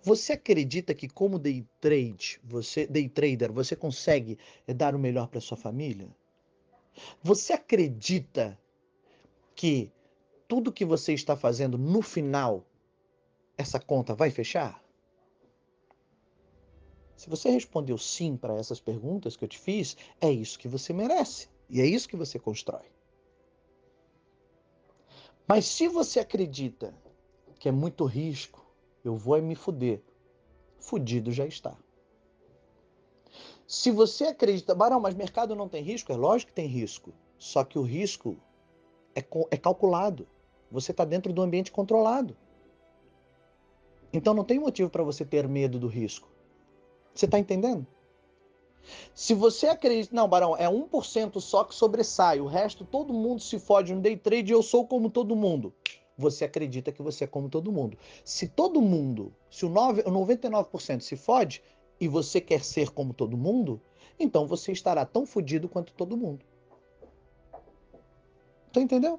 Você 0.03 0.33
acredita 0.33 0.95
que 0.95 1.09
como 1.09 1.39
day 1.39 1.65
trade, 1.81 2.41
você 2.43 2.87
day 2.87 3.09
trader, 3.09 3.53
você 3.53 3.77
consegue 3.77 4.39
eh, 4.67 4.75
dar 4.75 4.95
o 4.95 4.99
melhor 4.99 5.29
para 5.29 5.41
sua 5.41 5.57
família? 5.57 6.09
Você 7.23 7.53
acredita 7.53 8.59
que 9.55 9.91
tudo 10.47 10.73
que 10.73 10.85
você 10.85 11.13
está 11.13 11.37
fazendo 11.37 11.79
no 11.79 12.03
final 12.03 12.65
essa 13.57 13.81
conta 13.81 14.15
vai 14.15 14.31
fechar? 14.31 14.83
Se 17.17 17.31
você 17.31 17.49
respondeu 17.49 17.97
sim 17.97 18.37
para 18.37 18.55
essas 18.55 18.81
perguntas 18.81 19.37
que 19.37 19.45
eu 19.45 19.49
te 19.49 19.59
fiz, 19.59 19.97
é 20.21 20.31
isso 20.31 20.59
que 20.59 20.69
você 20.69 20.93
merece 20.93 21.49
e 21.71 21.81
é 21.81 21.87
isso 21.87 22.09
que 22.09 22.17
você 22.17 22.39
constrói. 22.39 22.93
Mas 25.47 25.67
se 25.67 25.89
você 25.89 26.21
acredita 26.21 26.95
que 27.59 27.69
é 27.69 27.73
muito 27.73 28.05
risco, 28.05 28.65
eu 29.05 29.17
vou 29.17 29.41
me 29.41 29.55
fuder, 29.55 30.03
fudido 30.79 31.31
já 31.31 31.47
está. 31.47 31.77
Se 33.67 33.91
você 33.91 34.25
acredita, 34.25 34.75
Barão, 34.75 35.01
mas 35.01 35.15
mercado 35.15 35.55
não 35.55 35.69
tem 35.69 35.83
risco? 35.83 36.13
É 36.13 36.17
lógico 36.17 36.51
que 36.51 36.57
tem 36.57 36.67
risco. 36.67 37.13
Só 37.39 37.65
que 37.65 37.79
o 37.79 37.83
risco 37.83 38.37
é, 39.15 39.25
é 39.51 39.57
calculado. 39.57 40.27
Você 40.71 40.91
está 40.91 41.05
dentro 41.05 41.33
do 41.33 41.43
ambiente 41.43 41.73
controlado. 41.73 42.37
Então 44.13 44.35
não 44.35 44.45
tem 44.45 44.59
motivo 44.59 44.91
para 44.91 45.03
você 45.03 45.25
ter 45.25 45.49
medo 45.49 45.79
do 45.79 45.89
risco. 45.89 46.29
Você 47.15 47.25
está 47.25 47.39
entendendo? 47.39 47.87
Se 49.15 49.35
você 49.35 49.67
acredita, 49.67 50.15
não, 50.15 50.29
Barão, 50.29 50.57
é 50.57 50.69
1% 50.69 51.41
só 51.41 51.65
que 51.65 51.75
sobressai, 51.75 52.41
o 52.41 52.47
resto 52.47 52.85
todo 52.85 53.15
mundo 53.15 53.41
se 53.41 53.59
fode 53.59 53.95
no 53.95 54.01
day 54.01 54.17
trade 54.17 54.53
eu 54.53 54.63
sou 54.63 54.87
como 54.87 55.09
todo 55.09 55.35
mundo. 55.35 55.73
Você 56.17 56.45
acredita 56.45 56.93
que 56.93 57.03
você 57.03 57.25
é 57.25 57.27
como 57.27 57.49
todo 57.49 57.73
mundo. 57.73 57.99
Se 58.25 58.47
todo 58.47 58.81
mundo, 58.81 59.35
se 59.51 59.65
o 59.65 59.69
9, 59.69 60.03
99% 60.05 61.01
se 61.01 61.17
fode 61.17 61.63
e 62.05 62.09
você 62.09 62.39
quer 62.39 62.63
ser 62.63 62.91
como 62.91 63.15
todo 63.15 63.35
mundo, 63.35 63.81
então 64.21 64.47
você 64.47 64.73
estará 64.73 65.07
tão 65.07 65.25
fodido 65.25 65.71
quanto 65.71 65.95
todo 65.95 66.19
mundo. 66.19 66.45
Tu 68.71 68.81
entendeu? 68.81 69.19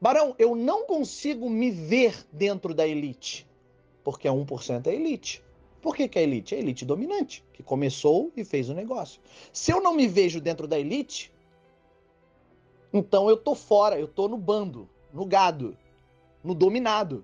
Barão, 0.00 0.34
eu 0.38 0.54
não 0.54 0.86
consigo 0.86 1.50
me 1.50 1.70
ver 1.70 2.26
dentro 2.32 2.74
da 2.74 2.86
elite, 2.88 3.46
porque 4.02 4.26
a 4.26 4.32
1% 4.32 4.86
é 4.86 4.94
elite. 4.94 5.44
Por 5.82 5.94
que, 5.94 6.08
que 6.08 6.18
é 6.18 6.22
elite? 6.22 6.54
É 6.54 6.58
elite 6.58 6.82
dominante, 6.82 7.44
que 7.52 7.62
começou 7.62 8.32
e 8.34 8.42
fez 8.42 8.70
o 8.70 8.74
negócio. 8.74 9.20
Se 9.52 9.70
eu 9.70 9.82
não 9.82 9.92
me 9.92 10.08
vejo 10.08 10.40
dentro 10.40 10.66
da 10.66 10.78
elite, 10.78 11.30
então 12.90 13.28
eu 13.28 13.36
tô 13.36 13.54
fora, 13.54 14.00
eu 14.00 14.08
tô 14.08 14.28
no 14.28 14.38
bando, 14.38 14.88
no 15.12 15.26
gado, 15.26 15.76
no 16.42 16.54
dominado. 16.54 17.22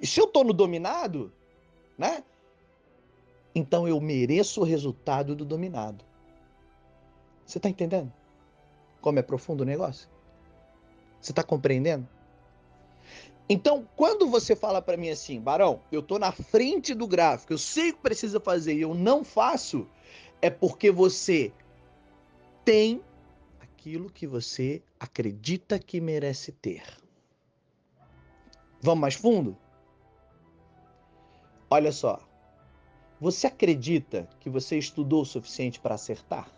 E 0.00 0.06
se 0.06 0.18
eu 0.18 0.26
tô 0.26 0.42
no 0.42 0.54
dominado, 0.54 1.30
né? 1.98 2.24
Então 3.54 3.88
eu 3.88 4.00
mereço 4.00 4.60
o 4.60 4.64
resultado 4.64 5.34
do 5.34 5.44
dominado. 5.44 6.04
Você 7.44 7.58
tá 7.58 7.68
entendendo? 7.68 8.12
Como 9.00 9.18
é 9.18 9.22
profundo 9.22 9.62
o 9.62 9.66
negócio? 9.66 10.08
Você 11.20 11.32
tá 11.32 11.42
compreendendo? 11.42 12.08
Então, 13.48 13.88
quando 13.96 14.28
você 14.28 14.54
fala 14.54 14.80
para 14.80 14.96
mim 14.96 15.10
assim, 15.10 15.40
Barão, 15.40 15.82
eu 15.90 16.00
tô 16.00 16.20
na 16.20 16.30
frente 16.30 16.94
do 16.94 17.08
gráfico, 17.08 17.52
eu 17.52 17.58
sei 17.58 17.90
o 17.90 17.94
que 17.94 18.00
precisa 18.00 18.38
fazer 18.38 18.74
e 18.74 18.82
eu 18.82 18.94
não 18.94 19.24
faço, 19.24 19.88
é 20.40 20.48
porque 20.48 20.92
você 20.92 21.52
tem 22.64 23.02
aquilo 23.58 24.08
que 24.08 24.24
você 24.24 24.80
acredita 25.00 25.80
que 25.80 26.00
merece 26.00 26.52
ter. 26.52 26.84
Vamos 28.80 29.00
mais 29.00 29.14
fundo? 29.14 29.58
Olha 31.68 31.90
só. 31.90 32.29
Você 33.20 33.46
acredita 33.46 34.26
que 34.40 34.48
você 34.48 34.78
estudou 34.78 35.20
o 35.20 35.26
suficiente 35.26 35.78
para 35.78 35.94
acertar? 35.94 36.50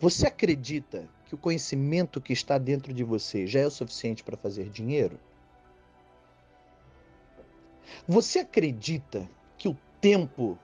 Você 0.00 0.26
acredita 0.26 1.08
que 1.26 1.36
o 1.36 1.38
conhecimento 1.38 2.20
que 2.20 2.32
está 2.32 2.58
dentro 2.58 2.92
de 2.92 3.04
você 3.04 3.46
já 3.46 3.60
é 3.60 3.66
o 3.66 3.70
suficiente 3.70 4.24
para 4.24 4.36
fazer 4.36 4.68
dinheiro? 4.70 5.20
Você 8.08 8.40
acredita 8.40 9.30
que 9.56 9.68
o 9.68 9.76
tempo 10.00 10.58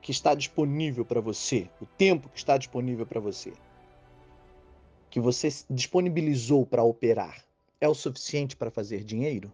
que 0.00 0.12
está 0.12 0.32
disponível 0.32 1.04
para 1.04 1.20
você, 1.20 1.68
o 1.80 1.86
tempo 1.86 2.28
que 2.28 2.38
está 2.38 2.56
disponível 2.56 3.04
para 3.04 3.18
você, 3.18 3.52
que 5.10 5.18
você 5.18 5.48
disponibilizou 5.68 6.64
para 6.64 6.84
operar, 6.84 7.44
é 7.80 7.88
o 7.88 7.94
suficiente 7.94 8.54
para 8.54 8.70
fazer 8.70 9.02
dinheiro? 9.02 9.52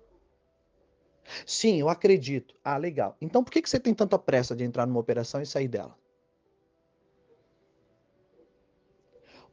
Sim, 1.46 1.80
eu 1.80 1.88
acredito. 1.88 2.54
Ah, 2.62 2.76
legal. 2.76 3.16
Então 3.20 3.42
por 3.42 3.50
que 3.50 3.68
você 3.68 3.80
tem 3.80 3.94
tanta 3.94 4.18
pressa 4.18 4.54
de 4.54 4.64
entrar 4.64 4.86
numa 4.86 5.00
operação 5.00 5.40
e 5.40 5.46
sair 5.46 5.68
dela? 5.68 5.96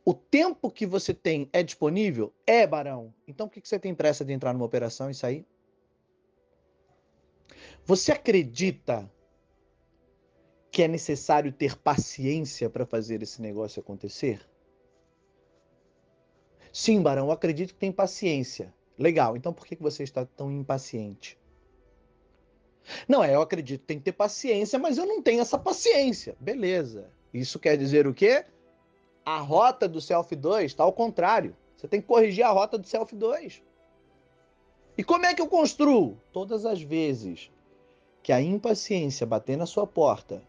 O 0.04 0.14
tempo 0.14 0.72
que 0.72 0.86
você 0.86 1.14
tem 1.14 1.50
é 1.54 1.62
disponível? 1.62 2.34
É, 2.46 2.66
Barão. 2.66 3.14
Então 3.28 3.48
por 3.48 3.54
que 3.54 3.68
você 3.68 3.80
tem 3.80 3.94
pressa 3.94 4.26
de 4.26 4.34
entrar 4.34 4.54
numa 4.54 4.66
operação 4.66 5.10
e 5.10 5.14
sair? 5.14 5.46
Você 7.86 8.12
acredita 8.12 9.12
que 10.72 10.82
é 10.84 10.88
necessário 10.88 11.52
ter 11.52 11.76
paciência 11.78 12.70
para 12.70 12.86
fazer 12.86 13.22
esse 13.22 13.42
negócio 13.42 13.80
acontecer? 13.82 14.48
Sim, 16.72 17.02
Barão, 17.02 17.26
eu 17.26 17.32
acredito 17.32 17.74
que 17.74 17.80
tem 17.80 17.92
paciência. 17.92 18.74
Legal, 18.98 19.36
então 19.36 19.52
por 19.52 19.66
que 19.66 19.76
você 19.76 20.04
está 20.04 20.26
tão 20.26 20.52
impaciente? 20.52 21.41
Não, 23.08 23.24
é, 23.24 23.36
eu 23.36 23.42
acredito 23.42 23.84
tem 23.86 23.98
que 23.98 24.06
ter 24.06 24.12
paciência, 24.12 24.78
mas 24.80 24.98
eu 24.98 25.06
não 25.06 25.22
tenho 25.22 25.42
essa 25.42 25.58
paciência. 25.58 26.36
Beleza. 26.40 27.10
Isso 27.34 27.60
quer 27.60 27.78
dizer 27.78 28.08
o 28.08 28.14
quê? 28.14 28.46
A 29.24 29.38
rota 29.40 29.88
do 29.88 30.02
Self 30.02 30.36
2 30.36 30.66
está 30.66 30.84
ao 30.84 30.94
contrário. 30.94 31.56
Você 31.78 31.88
tem 31.88 32.02
que 32.02 32.08
corrigir 32.08 32.44
a 32.44 32.50
rota 32.50 32.78
do 32.78 32.88
Self 32.88 33.16
2. 33.16 33.64
E 34.98 35.04
como 35.04 35.26
é 35.26 35.34
que 35.34 35.42
eu 35.42 35.48
construo? 35.48 36.18
Todas 36.32 36.66
as 36.66 36.82
vezes 36.82 37.52
que 38.22 38.32
a 38.32 38.42
impaciência 38.42 39.26
bater 39.26 39.58
na 39.58 39.66
sua 39.66 39.88
porta, 39.88 40.44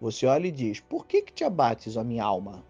você 0.00 0.26
olha 0.26 0.46
e 0.46 0.52
diz: 0.52 0.80
Por 0.80 1.06
que, 1.06 1.22
que 1.22 1.32
te 1.32 1.44
abates, 1.44 1.96
a 1.96 2.04
minha 2.04 2.24
alma? 2.24 2.64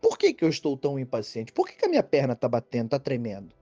Por 0.00 0.18
que, 0.18 0.32
que 0.32 0.44
eu 0.44 0.48
estou 0.48 0.76
tão 0.76 0.98
impaciente? 0.98 1.52
Por 1.52 1.66
que, 1.66 1.76
que 1.76 1.84
a 1.84 1.88
minha 1.88 2.02
perna 2.02 2.34
está 2.34 2.48
batendo, 2.48 2.86
está 2.86 2.98
tremendo? 2.98 3.54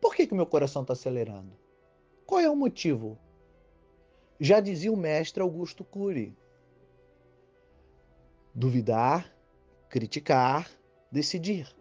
Por 0.00 0.14
que, 0.14 0.26
que 0.26 0.32
o 0.32 0.36
meu 0.36 0.46
coração 0.46 0.82
está 0.82 0.92
acelerando? 0.92 1.52
Qual 2.26 2.40
é 2.40 2.50
o 2.50 2.56
motivo? 2.56 3.16
Já 4.40 4.58
dizia 4.58 4.92
o 4.92 4.96
mestre 4.96 5.42
Augusto 5.42 5.84
Cury: 5.84 6.36
duvidar, 8.52 9.32
criticar, 9.88 10.68
decidir. 11.10 11.72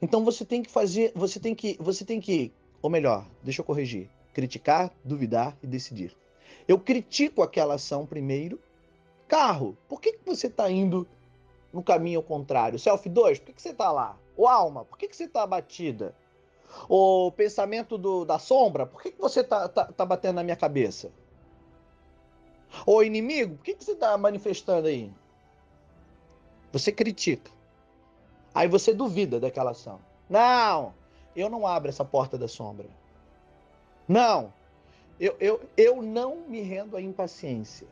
Então 0.00 0.24
você 0.24 0.44
tem 0.44 0.62
que 0.62 0.70
fazer, 0.70 1.12
você 1.14 1.38
tem 1.38 1.54
que, 1.54 1.76
você 1.78 2.04
tem 2.04 2.20
que, 2.20 2.52
ou 2.80 2.88
melhor, 2.88 3.28
deixa 3.42 3.60
eu 3.60 3.64
corrigir, 3.64 4.08
criticar, 4.32 4.90
duvidar 5.04 5.56
e 5.62 5.66
decidir. 5.66 6.16
Eu 6.66 6.78
critico 6.78 7.42
aquela 7.42 7.74
ação 7.74 8.06
primeiro. 8.06 8.58
Carro, 9.26 9.76
por 9.86 10.00
que, 10.00 10.14
que 10.14 10.24
você 10.24 10.46
está 10.46 10.70
indo 10.70 11.06
no 11.70 11.82
caminho 11.82 12.22
contrário? 12.22 12.78
Self 12.78 13.06
2, 13.08 13.40
por 13.40 13.46
que, 13.46 13.52
que 13.52 13.62
você 13.62 13.70
está 13.70 13.92
lá? 13.92 14.18
O 14.36 14.46
alma, 14.46 14.86
por 14.86 14.96
que, 14.96 15.06
que 15.06 15.16
você 15.16 15.24
está 15.24 15.42
abatida? 15.42 16.14
O 16.88 17.32
pensamento 17.32 17.96
do, 17.98 18.24
da 18.24 18.38
sombra, 18.38 18.86
por 18.86 19.02
que, 19.02 19.12
que 19.12 19.20
você 19.20 19.40
está 19.40 19.68
tá, 19.68 19.86
tá 19.86 20.06
batendo 20.06 20.36
na 20.36 20.44
minha 20.44 20.56
cabeça? 20.56 21.10
Ô 22.86 23.02
inimigo, 23.02 23.56
por 23.56 23.64
que, 23.64 23.74
que 23.74 23.84
você 23.84 23.92
está 23.92 24.16
manifestando 24.16 24.88
aí? 24.88 25.12
Você 26.72 26.92
critica. 26.92 27.50
Aí 28.54 28.68
você 28.68 28.92
duvida 28.92 29.40
daquela 29.40 29.70
ação. 29.70 30.00
Não, 30.28 30.94
eu 31.34 31.48
não 31.48 31.66
abro 31.66 31.88
essa 31.88 32.04
porta 32.04 32.36
da 32.36 32.48
sombra. 32.48 32.88
Não, 34.06 34.52
eu, 35.18 35.36
eu, 35.40 35.60
eu 35.76 36.02
não 36.02 36.42
me 36.48 36.60
rendo 36.60 36.96
à 36.96 37.00
impaciência. 37.00 37.86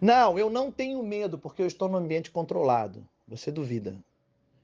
Não, 0.00 0.38
eu 0.38 0.48
não 0.48 0.70
tenho 0.70 1.02
medo 1.02 1.38
porque 1.38 1.62
eu 1.62 1.66
estou 1.66 1.88
no 1.88 1.98
ambiente 1.98 2.30
controlado. 2.30 3.06
Você 3.28 3.50
duvida. 3.50 3.96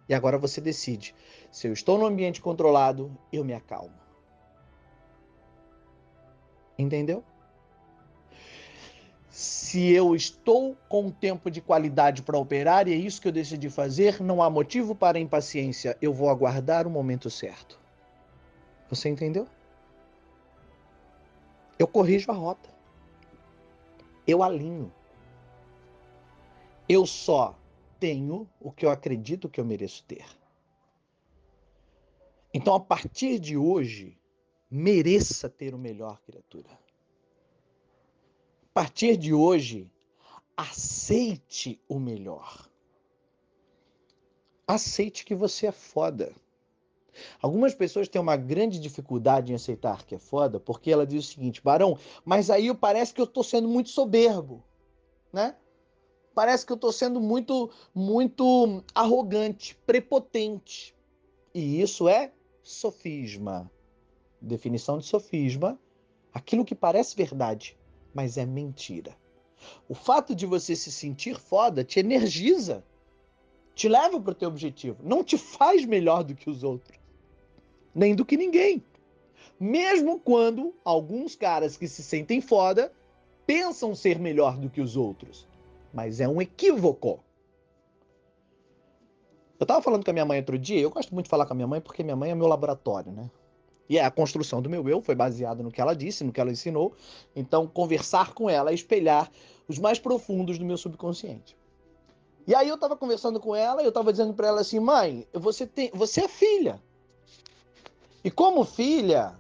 E 0.08 0.14
agora 0.14 0.38
você 0.38 0.60
decide. 0.60 1.14
Se 1.50 1.66
eu 1.66 1.72
estou 1.72 1.98
no 1.98 2.06
ambiente 2.06 2.40
controlado, 2.40 3.16
eu 3.32 3.44
me 3.44 3.52
acalmo. 3.52 3.94
Entendeu? 6.78 7.22
Se 9.28 9.90
eu 9.90 10.16
estou 10.16 10.76
com 10.88 11.10
tempo 11.10 11.50
de 11.50 11.60
qualidade 11.60 12.22
para 12.22 12.38
operar 12.38 12.88
e 12.88 12.92
é 12.92 12.96
isso 12.96 13.20
que 13.20 13.28
eu 13.28 13.32
decidi 13.32 13.68
fazer, 13.68 14.22
não 14.22 14.42
há 14.42 14.48
motivo 14.48 14.94
para 14.94 15.18
impaciência. 15.18 15.96
Eu 16.00 16.12
vou 16.12 16.30
aguardar 16.30 16.86
o 16.86 16.90
momento 16.90 17.28
certo. 17.28 17.78
Você 18.88 19.08
entendeu? 19.08 19.46
Eu 21.78 21.86
corrijo 21.86 22.30
a 22.30 22.34
rota. 22.34 22.70
Eu 24.26 24.42
alinho. 24.42 24.92
Eu 26.88 27.04
só 27.04 27.57
tenho 27.98 28.48
o 28.60 28.70
que 28.70 28.86
eu 28.86 28.90
acredito 28.90 29.48
que 29.48 29.60
eu 29.60 29.64
mereço 29.64 30.04
ter. 30.04 30.24
Então, 32.52 32.74
a 32.74 32.80
partir 32.80 33.38
de 33.38 33.56
hoje, 33.56 34.16
mereça 34.70 35.48
ter 35.48 35.74
o 35.74 35.78
melhor, 35.78 36.20
criatura. 36.22 36.70
A 36.70 38.72
partir 38.72 39.16
de 39.16 39.34
hoje, 39.34 39.90
aceite 40.56 41.80
o 41.88 41.98
melhor. 41.98 42.68
Aceite 44.66 45.24
que 45.24 45.34
você 45.34 45.66
é 45.66 45.72
foda. 45.72 46.32
Algumas 47.40 47.74
pessoas 47.74 48.08
têm 48.08 48.20
uma 48.20 48.36
grande 48.36 48.78
dificuldade 48.78 49.52
em 49.52 49.54
aceitar 49.54 50.04
que 50.04 50.14
é 50.14 50.18
foda, 50.18 50.60
porque 50.60 50.90
ela 50.90 51.06
diz 51.06 51.24
o 51.24 51.32
seguinte, 51.32 51.62
Barão, 51.62 51.98
mas 52.24 52.50
aí 52.50 52.72
parece 52.74 53.12
que 53.12 53.20
eu 53.20 53.24
estou 53.24 53.42
sendo 53.42 53.68
muito 53.68 53.90
soberbo, 53.90 54.62
né? 55.32 55.56
Parece 56.38 56.64
que 56.64 56.70
eu 56.70 56.76
estou 56.76 56.92
sendo 56.92 57.20
muito, 57.20 57.68
muito 57.92 58.84
arrogante, 58.94 59.76
prepotente. 59.84 60.94
E 61.52 61.82
isso 61.82 62.08
é 62.08 62.30
sofisma. 62.62 63.68
Definição 64.40 64.98
de 64.98 65.06
sofisma: 65.06 65.76
aquilo 66.32 66.64
que 66.64 66.76
parece 66.76 67.16
verdade, 67.16 67.76
mas 68.14 68.38
é 68.38 68.46
mentira. 68.46 69.16
O 69.88 69.96
fato 69.96 70.32
de 70.32 70.46
você 70.46 70.76
se 70.76 70.92
sentir 70.92 71.36
foda 71.40 71.82
te 71.82 71.98
energiza, 71.98 72.84
te 73.74 73.88
leva 73.88 74.20
para 74.20 74.30
o 74.30 74.34
teu 74.36 74.48
objetivo, 74.48 75.02
não 75.02 75.24
te 75.24 75.36
faz 75.36 75.84
melhor 75.84 76.22
do 76.22 76.36
que 76.36 76.48
os 76.48 76.62
outros, 76.62 77.00
nem 77.92 78.14
do 78.14 78.24
que 78.24 78.36
ninguém. 78.36 78.80
Mesmo 79.58 80.20
quando 80.20 80.72
alguns 80.84 81.34
caras 81.34 81.76
que 81.76 81.88
se 81.88 82.00
sentem 82.00 82.40
foda 82.40 82.92
pensam 83.44 83.92
ser 83.92 84.20
melhor 84.20 84.56
do 84.56 84.70
que 84.70 84.80
os 84.80 84.96
outros, 84.96 85.47
mas 85.98 86.20
é 86.20 86.28
um 86.28 86.40
equívoco. 86.40 87.18
Eu 89.58 89.66
tava 89.66 89.82
falando 89.82 90.04
com 90.04 90.10
a 90.10 90.12
minha 90.12 90.24
mãe 90.24 90.38
outro 90.38 90.56
dia, 90.56 90.80
eu 90.80 90.90
gosto 90.90 91.12
muito 91.12 91.24
de 91.24 91.28
falar 91.28 91.44
com 91.44 91.54
a 91.54 91.56
minha 91.56 91.66
mãe 91.66 91.80
porque 91.80 92.04
minha 92.04 92.14
mãe 92.14 92.30
é 92.30 92.36
meu 92.36 92.46
laboratório, 92.46 93.10
né? 93.10 93.28
E 93.88 93.98
a 93.98 94.08
construção 94.08 94.62
do 94.62 94.70
meu 94.70 94.88
eu 94.88 95.02
foi 95.02 95.16
baseada 95.16 95.60
no 95.60 95.72
que 95.72 95.80
ela 95.80 95.96
disse, 95.96 96.22
no 96.22 96.30
que 96.30 96.40
ela 96.40 96.52
ensinou. 96.52 96.94
Então, 97.34 97.66
conversar 97.66 98.32
com 98.32 98.48
ela 98.48 98.70
é 98.70 98.74
espelhar 98.74 99.28
os 99.66 99.76
mais 99.76 99.98
profundos 99.98 100.56
do 100.56 100.64
meu 100.64 100.76
subconsciente. 100.76 101.56
E 102.46 102.54
aí 102.54 102.68
eu 102.68 102.78
tava 102.78 102.96
conversando 102.96 103.40
com 103.40 103.56
ela 103.56 103.82
e 103.82 103.84
eu 103.84 103.90
tava 103.90 104.12
dizendo 104.12 104.34
para 104.34 104.46
ela 104.46 104.60
assim: 104.60 104.78
"Mãe, 104.78 105.26
você 105.32 105.66
tem, 105.66 105.90
você 105.92 106.26
é 106.26 106.28
filha. 106.28 106.80
E 108.22 108.30
como 108.30 108.64
filha, 108.64 109.34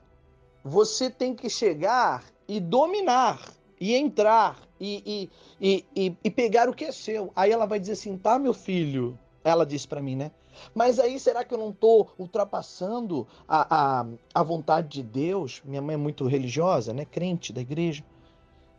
você 0.64 1.08
tem 1.08 1.36
que 1.36 1.48
chegar 1.48 2.24
e 2.48 2.58
dominar 2.58 3.54
e 3.80 3.94
entrar 3.94 4.67
e, 4.80 5.30
e, 5.60 5.84
e, 5.94 6.16
e, 6.24 6.30
pegar 6.30 6.68
o 6.68 6.74
que 6.74 6.84
é 6.84 6.92
seu. 6.92 7.32
Aí 7.34 7.50
ela 7.50 7.66
vai 7.66 7.78
dizer 7.78 7.92
assim: 7.92 8.16
tá, 8.16 8.38
meu 8.38 8.54
filho, 8.54 9.18
ela 9.44 9.64
disse 9.64 9.86
para 9.86 10.02
mim, 10.02 10.16
né? 10.16 10.30
Mas 10.74 10.98
aí 10.98 11.18
será 11.20 11.44
que 11.44 11.54
eu 11.54 11.58
não 11.58 11.70
estou 11.70 12.10
ultrapassando 12.18 13.26
a, 13.46 14.00
a, 14.00 14.06
a 14.34 14.42
vontade 14.42 14.88
de 14.88 15.02
Deus? 15.02 15.62
Minha 15.64 15.82
mãe 15.82 15.94
é 15.94 15.98
muito 15.98 16.26
religiosa, 16.26 16.92
né? 16.92 17.04
Crente 17.04 17.52
da 17.52 17.60
igreja. 17.60 18.02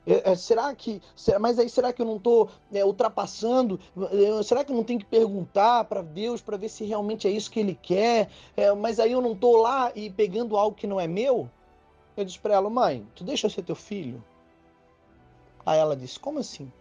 É, 0.06 0.32
é, 0.32 0.36
será 0.36 0.74
que. 0.74 1.02
Mas 1.40 1.60
aí 1.60 1.70
será 1.70 1.94
que 1.94 2.02
eu 2.02 2.06
não 2.06 2.18
estou 2.18 2.50
é, 2.72 2.84
ultrapassando? 2.84 3.80
Será 4.44 4.64
que 4.64 4.72
eu 4.72 4.76
não 4.76 4.84
tenho 4.84 5.00
que 5.00 5.06
perguntar 5.06 5.86
para 5.86 6.02
Deus 6.02 6.42
para 6.42 6.58
ver 6.58 6.70
se 6.70 6.84
realmente 6.86 7.28
é 7.28 7.32
isso 7.32 7.52
que 7.52 7.60
Ele 7.60 7.78
quer? 7.80 8.30
É, 8.56 8.74
mas 8.74 9.00
aí 9.00 9.12
eu 9.12 9.22
não 9.22 9.34
estou 9.34 9.58
lá 9.58 9.92
e 9.96 10.10
pegando 10.10 10.58
algo 10.58 10.76
que 10.76 10.88
não 10.88 11.00
é 11.00 11.08
meu? 11.08 11.50
Eu 12.18 12.26
disse 12.26 12.40
para 12.40 12.56
ela, 12.56 12.70
mãe, 12.70 13.06
tu 13.16 13.24
deixa 13.24 13.46
eu 13.48 13.52
ser 13.52 13.62
teu 13.62 13.76
filho? 13.76 14.24
Aí 15.66 15.80
ela 15.80 15.96
disse, 15.96 16.20
como 16.20 16.40
assim? 16.40 16.72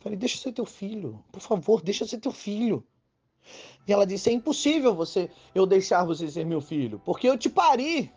Falei, 0.00 0.16
deixa 0.16 0.36
eu 0.36 0.42
ser 0.42 0.52
teu 0.52 0.66
filho, 0.66 1.22
por 1.32 1.40
favor, 1.40 1.82
deixa 1.82 2.04
eu 2.04 2.08
ser 2.08 2.18
teu 2.18 2.32
filho. 2.32 2.84
E 3.86 3.92
ela 3.92 4.06
disse, 4.06 4.30
é 4.30 4.32
impossível 4.32 4.94
você 4.94 5.30
eu 5.54 5.66
deixar 5.66 6.04
você 6.04 6.30
ser 6.30 6.44
meu 6.44 6.60
filho, 6.60 7.00
porque 7.04 7.28
eu 7.28 7.38
te 7.38 7.48
pari. 7.48 8.12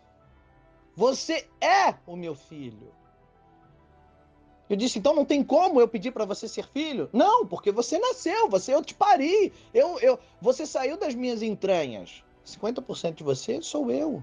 Você 0.94 1.48
é 1.60 1.94
o 2.06 2.14
meu 2.14 2.34
filho. 2.34 2.92
Eu 4.68 4.76
disse, 4.76 4.98
então 4.98 5.14
não 5.14 5.24
tem 5.24 5.42
como 5.42 5.80
eu 5.80 5.88
pedir 5.88 6.12
para 6.12 6.24
você 6.24 6.46
ser 6.46 6.66
filho? 6.68 7.08
Não, 7.12 7.46
porque 7.46 7.70
você 7.72 7.98
nasceu, 7.98 8.48
você 8.48 8.74
eu 8.74 8.82
te 8.82 8.94
pari. 8.94 9.52
Eu, 9.72 9.98
eu, 10.00 10.18
você 10.40 10.66
saiu 10.66 10.96
das 10.96 11.14
minhas 11.14 11.42
entranhas. 11.42 12.22
50% 12.44 13.14
de 13.14 13.24
você 13.24 13.60
sou 13.60 13.90
eu. 13.90 14.22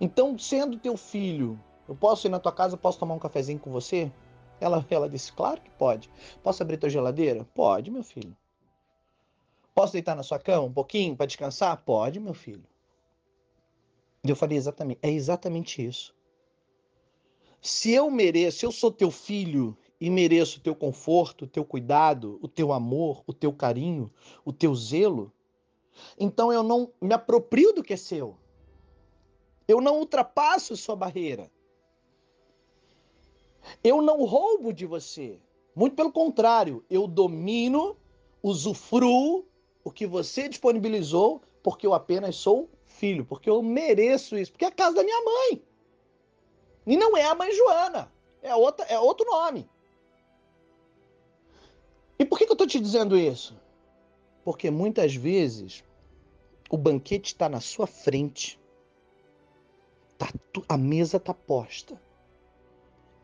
Então, 0.00 0.38
sendo 0.38 0.78
teu 0.78 0.96
filho, 0.96 1.58
eu 1.88 1.96
posso 1.96 2.26
ir 2.26 2.30
na 2.30 2.38
tua 2.38 2.52
casa, 2.52 2.76
posso 2.76 2.98
tomar 2.98 3.14
um 3.14 3.18
cafezinho 3.18 3.58
com 3.58 3.70
você? 3.70 4.12
Ela, 4.60 4.84
ela 4.90 5.08
disse, 5.08 5.32
claro 5.32 5.60
que 5.60 5.70
pode. 5.70 6.10
Posso 6.42 6.62
abrir 6.62 6.76
tua 6.76 6.90
geladeira? 6.90 7.46
Pode, 7.54 7.90
meu 7.90 8.02
filho. 8.02 8.36
Posso 9.74 9.92
deitar 9.92 10.14
na 10.14 10.22
sua 10.22 10.38
cama 10.38 10.66
um 10.66 10.72
pouquinho 10.72 11.16
para 11.16 11.26
descansar? 11.26 11.76
Pode, 11.84 12.20
meu 12.20 12.34
filho. 12.34 12.64
E 14.24 14.28
eu 14.28 14.36
falei 14.36 14.58
exatamente, 14.58 14.98
é 15.02 15.10
exatamente 15.10 15.84
isso. 15.84 16.14
Se 17.62 17.92
eu 17.92 18.10
mereço, 18.10 18.58
se 18.58 18.66
eu 18.66 18.72
sou 18.72 18.90
teu 18.90 19.10
filho 19.10 19.76
e 20.00 20.10
mereço 20.10 20.58
o 20.58 20.62
teu 20.62 20.74
conforto, 20.74 21.44
o 21.44 21.48
teu 21.48 21.64
cuidado, 21.64 22.38
o 22.42 22.48
teu 22.48 22.72
amor, 22.72 23.22
o 23.26 23.32
teu 23.32 23.52
carinho, 23.52 24.12
o 24.44 24.52
teu 24.52 24.74
zelo, 24.74 25.32
então 26.18 26.52
eu 26.52 26.62
não 26.62 26.92
me 27.00 27.14
aproprio 27.14 27.72
do 27.72 27.82
que 27.82 27.94
é 27.94 27.96
seu. 27.96 28.36
Eu 29.66 29.80
não 29.80 29.98
ultrapasso 29.98 30.76
sua 30.76 30.96
barreira. 30.96 31.50
Eu 33.82 34.02
não 34.02 34.24
roubo 34.24 34.72
de 34.72 34.86
você. 34.86 35.40
Muito 35.74 35.94
pelo 35.94 36.10
contrário, 36.10 36.84
eu 36.90 37.06
domino, 37.06 37.96
usufruo 38.42 39.46
o 39.84 39.90
que 39.90 40.06
você 40.06 40.48
disponibilizou, 40.48 41.40
porque 41.62 41.86
eu 41.86 41.94
apenas 41.94 42.36
sou 42.36 42.68
filho, 42.84 43.24
porque 43.24 43.48
eu 43.48 43.62
mereço 43.62 44.36
isso, 44.36 44.50
porque 44.50 44.64
é 44.64 44.68
a 44.68 44.72
casa 44.72 44.96
da 44.96 45.04
minha 45.04 45.24
mãe. 45.24 45.62
E 46.84 46.96
não 46.96 47.16
é 47.16 47.24
a 47.24 47.34
mãe 47.34 47.52
Joana, 47.52 48.12
é, 48.42 48.54
outra, 48.54 48.86
é 48.86 48.98
outro 48.98 49.24
nome. 49.26 49.68
E 52.18 52.24
por 52.24 52.38
que, 52.38 52.44
que 52.44 52.50
eu 52.50 52.54
estou 52.54 52.66
te 52.66 52.80
dizendo 52.80 53.16
isso? 53.16 53.56
Porque 54.44 54.70
muitas 54.70 55.14
vezes 55.14 55.84
o 56.68 56.76
banquete 56.76 57.34
está 57.34 57.48
na 57.48 57.60
sua 57.60 57.86
frente, 57.86 58.58
tá, 60.18 60.28
a 60.68 60.76
mesa 60.76 61.18
está 61.18 61.32
posta 61.32 62.00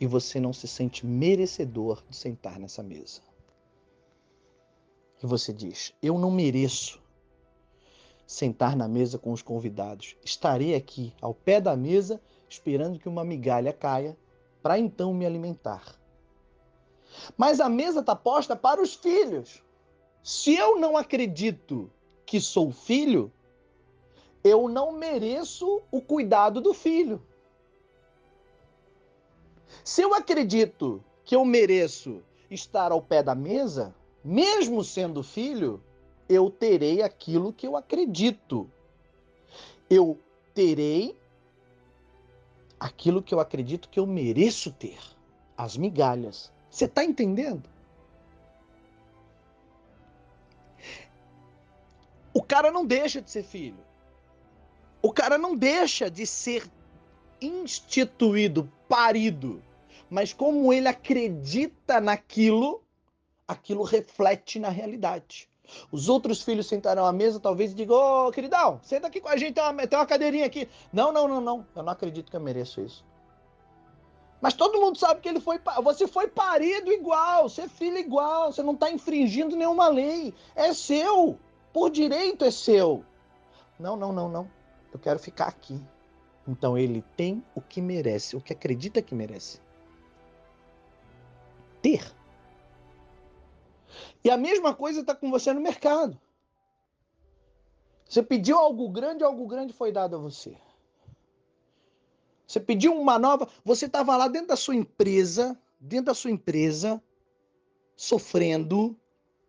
e 0.01 0.07
você 0.07 0.41
não 0.41 0.53
se 0.53 0.67
sente 0.67 1.07
merecedor 1.07 2.03
de 2.09 2.17
sentar 2.17 2.59
nessa 2.59 2.83
mesa. 2.83 3.21
E 5.23 5.27
você 5.27 5.53
diz: 5.53 5.93
Eu 6.03 6.19
não 6.19 6.31
mereço 6.31 7.03
sentar 8.27 8.77
na 8.77 8.89
mesa 8.89 9.19
com 9.19 9.33
os 9.33 9.43
convidados. 9.43 10.17
Estarei 10.25 10.75
aqui 10.75 11.13
ao 11.21 11.35
pé 11.35 11.61
da 11.61 11.77
mesa 11.77 12.21
esperando 12.49 12.99
que 12.99 13.09
uma 13.09 13.25
migalha 13.25 13.73
caia 13.73 14.17
para 14.63 14.79
então 14.79 15.13
me 15.13 15.27
alimentar. 15.27 15.99
Mas 17.37 17.61
a 17.61 17.69
mesa 17.69 18.01
está 18.01 18.17
posta 18.17 18.57
para 18.57 18.83
os 18.83 18.95
filhos. 18.95 19.63
Se 20.23 20.55
eu 20.55 20.81
não 20.81 20.97
acredito 20.97 21.91
que 22.27 22.41
sou 22.41 22.73
filho, 22.73 23.31
eu 24.43 24.69
não 24.69 24.93
mereço 24.93 25.83
o 25.91 26.01
cuidado 26.01 26.61
do 26.61 26.75
filho. 26.75 27.23
Se 29.85 30.01
eu 30.01 30.15
acredito 30.15 31.05
que 31.27 31.37
eu 31.37 31.45
mereço 31.45 32.23
estar 32.51 32.91
ao 32.91 33.03
pé 33.03 33.23
da 33.23 33.35
mesa, 33.35 33.95
mesmo 34.25 34.83
sendo 34.83 35.23
filho, 35.23 35.79
eu 36.27 36.51
terei 36.51 37.03
aquilo 37.03 37.53
que 37.53 37.67
eu 37.67 37.77
acredito. 37.77 38.71
Eu 39.91 40.19
terei 40.55 41.15
aquilo 42.81 43.23
que 43.23 43.35
eu 43.35 43.41
acredito 43.41 43.91
que 43.91 44.01
eu 44.01 44.07
mereço 44.07 44.73
ter, 44.73 44.99
as 45.55 45.77
migalhas. 45.77 46.51
Você 46.71 46.87
está 46.87 47.05
entendendo? 47.05 47.69
O 52.33 52.43
cara 52.43 52.71
não 52.71 52.87
deixa 52.87 53.21
de 53.21 53.31
ser 53.31 53.45
filho. 53.45 53.85
O 55.03 55.13
cara 55.13 55.37
não 55.37 55.55
deixa 55.55 56.11
de 56.11 56.27
ser 56.27 56.67
instituído, 57.39 58.73
parido. 58.89 59.63
Mas 60.15 60.33
como 60.33 60.73
ele 60.73 60.87
acredita 60.87 62.01
naquilo, 62.01 62.85
aquilo 63.49 63.83
reflete 63.83 64.61
na 64.61 64.69
realidade. 64.69 65.49
Os 65.91 66.09
outros 66.09 66.41
filhos 66.41 66.69
sentarão 66.69 67.05
à 67.05 67.13
mesa, 67.13 67.41
talvez 67.41 67.73
e 67.73 67.75
digam: 67.75 67.97
Ô, 67.97 68.29
oh, 68.29 68.31
queridão, 68.31 68.79
senta 68.85 69.09
aqui 69.09 69.21
com 69.21 69.29
a 69.29 69.37
gente, 69.37 69.55
tem 69.55 69.65
uma, 69.65 69.87
tem 69.89 69.99
uma 69.99 70.07
cadeirinha 70.07 70.47
aqui. 70.47 70.69
Não, 70.93 71.11
não, 71.11 71.27
não, 71.27 71.41
não. 71.41 71.67
Eu 71.75 71.83
não 71.83 71.93
acredito 71.93 72.31
que 72.31 72.37
eu 72.37 72.41
mereço 72.41 72.81
isso. 72.81 73.05
Mas 74.41 74.55
todo 74.55 74.81
mundo 74.81 74.97
sabe 74.97 75.21
que 75.21 75.29
ele 75.29 75.41
foi. 75.41 75.61
Você 75.83 76.07
foi 76.07 76.29
parido 76.29 76.93
igual, 76.93 77.49
você 77.49 77.63
é 77.63 77.69
filho 77.69 77.99
igual, 77.99 78.53
você 78.53 78.63
não 78.63 78.75
está 78.75 78.89
infringindo 78.93 79.57
nenhuma 79.57 79.89
lei. 79.89 80.33
É 80.55 80.73
seu. 80.73 81.37
Por 81.73 81.91
direito 81.91 82.45
é 82.45 82.53
seu. 82.53 83.05
Não, 83.81 83.97
não, 83.97 84.13
não, 84.13 84.29
não. 84.29 84.49
Eu 84.93 85.01
quero 85.01 85.19
ficar 85.19 85.49
aqui. 85.49 85.83
Então 86.47 86.79
ele 86.79 87.03
tem 87.17 87.43
o 87.53 87.61
que 87.61 87.83
merece, 87.83 88.37
o 88.37 88.41
que 88.41 88.53
acredita 88.53 89.03
que 89.03 89.13
merece. 89.13 89.64
Ter. 91.85 92.03
E 94.25 94.31
a 94.31 94.39
mesma 94.39 94.75
coisa 94.75 95.03
está 95.03 95.15
com 95.15 95.31
você 95.31 95.53
no 95.53 95.61
mercado. 95.61 96.19
Você 98.09 98.23
pediu 98.23 98.57
algo 98.57 98.89
grande, 98.89 99.23
algo 99.23 99.47
grande 99.47 99.75
foi 99.75 99.93
dado 99.93 100.17
a 100.17 100.19
você. 100.19 100.57
Você 102.47 102.59
pediu 102.59 102.99
uma 102.99 103.19
nova, 103.19 103.47
você 103.63 103.85
estava 103.85 104.17
lá 104.17 104.29
dentro 104.29 104.49
da 104.49 104.57
sua 104.57 104.75
empresa, 104.75 105.61
dentro 105.79 106.07
da 106.07 106.15
sua 106.15 106.31
empresa, 106.31 107.03
sofrendo, 107.95 108.99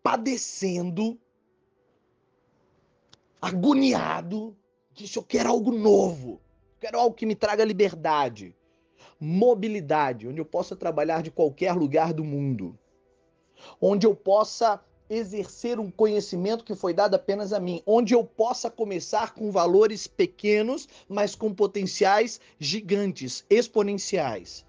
padecendo, 0.04 1.18
agoniado, 3.42 4.58
disse: 4.92 5.18
Eu 5.18 5.24
quero 5.24 5.52
algo 5.52 5.72
novo, 5.72 6.42
quero 6.82 7.00
algo 7.00 7.16
que 7.16 7.26
me 7.26 7.36
traga 7.36 7.64
liberdade, 7.64 8.54
mobilidade, 9.20 10.28
onde 10.28 10.40
eu 10.40 10.46
possa 10.46 10.76
trabalhar 10.76 11.22
de 11.22 11.32
qualquer 11.32 11.74
lugar 11.74 12.14
do 12.14 12.24
mundo, 12.24 12.78
onde 13.80 14.06
eu 14.06 14.16
possa 14.16 14.80
exercer 15.10 15.80
um 15.80 15.92
conhecimento 15.92 16.64
que 16.64 16.76
foi 16.76 16.94
dado 16.94 17.16
apenas 17.16 17.54
a 17.54 17.60
mim, 17.60 17.82
onde 17.86 18.14
eu 18.14 18.24
possa 18.24 18.70
começar 18.70 19.34
com 19.34 19.52
valores 19.52 20.08
pequenos, 20.08 20.88
mas 21.08 21.36
com 21.36 21.54
potenciais 21.54 22.40
gigantes, 22.60 23.46
exponenciais. 23.50 24.66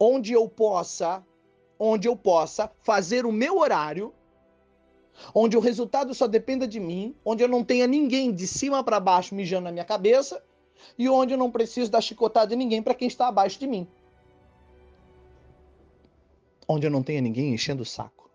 Onde 0.00 0.32
eu 0.32 0.48
possa, 0.48 1.22
onde 1.78 2.08
eu 2.08 2.16
possa 2.16 2.70
fazer 2.82 3.26
o 3.26 3.32
meu 3.32 3.58
horário 3.58 4.12
onde 5.34 5.56
o 5.56 5.60
resultado 5.60 6.14
só 6.14 6.26
dependa 6.26 6.66
de 6.66 6.78
mim, 6.78 7.14
onde 7.24 7.42
eu 7.42 7.48
não 7.48 7.64
tenha 7.64 7.86
ninguém 7.86 8.32
de 8.32 8.46
cima 8.46 8.84
para 8.84 9.00
baixo 9.00 9.34
mijando 9.34 9.64
na 9.64 9.72
minha 9.72 9.84
cabeça 9.84 10.42
e 10.98 11.08
onde 11.08 11.34
eu 11.34 11.38
não 11.38 11.50
preciso 11.50 11.90
dar 11.90 12.00
chicotada 12.00 12.48
de 12.48 12.56
ninguém 12.56 12.82
para 12.82 12.94
quem 12.94 13.08
está 13.08 13.28
abaixo 13.28 13.58
de 13.58 13.66
mim. 13.66 13.86
Onde 16.68 16.86
eu 16.86 16.90
não 16.90 17.02
tenha 17.02 17.20
ninguém 17.20 17.54
enchendo 17.54 17.82
o 17.82 17.86
saco. 17.86 18.30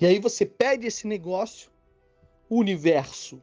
E 0.00 0.06
aí 0.06 0.18
você 0.18 0.46
pede 0.46 0.86
esse 0.86 1.06
negócio, 1.06 1.70
o 2.48 2.56
universo 2.56 3.42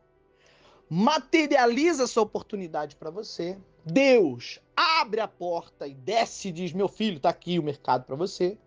materializa 0.89 2.03
essa 2.03 2.21
oportunidade 2.21 2.95
para 2.95 3.09
você. 3.09 3.57
Deus 3.83 4.59
abre 4.75 5.19
a 5.19 5.27
porta 5.27 5.87
e 5.87 5.93
desce 5.93 6.49
e 6.49 6.51
diz: 6.51 6.73
Meu 6.73 6.87
filho, 6.87 7.19
tá 7.19 7.29
aqui 7.29 7.59
o 7.59 7.63
mercado 7.63 8.05
para 8.05 8.15
você. 8.15 8.57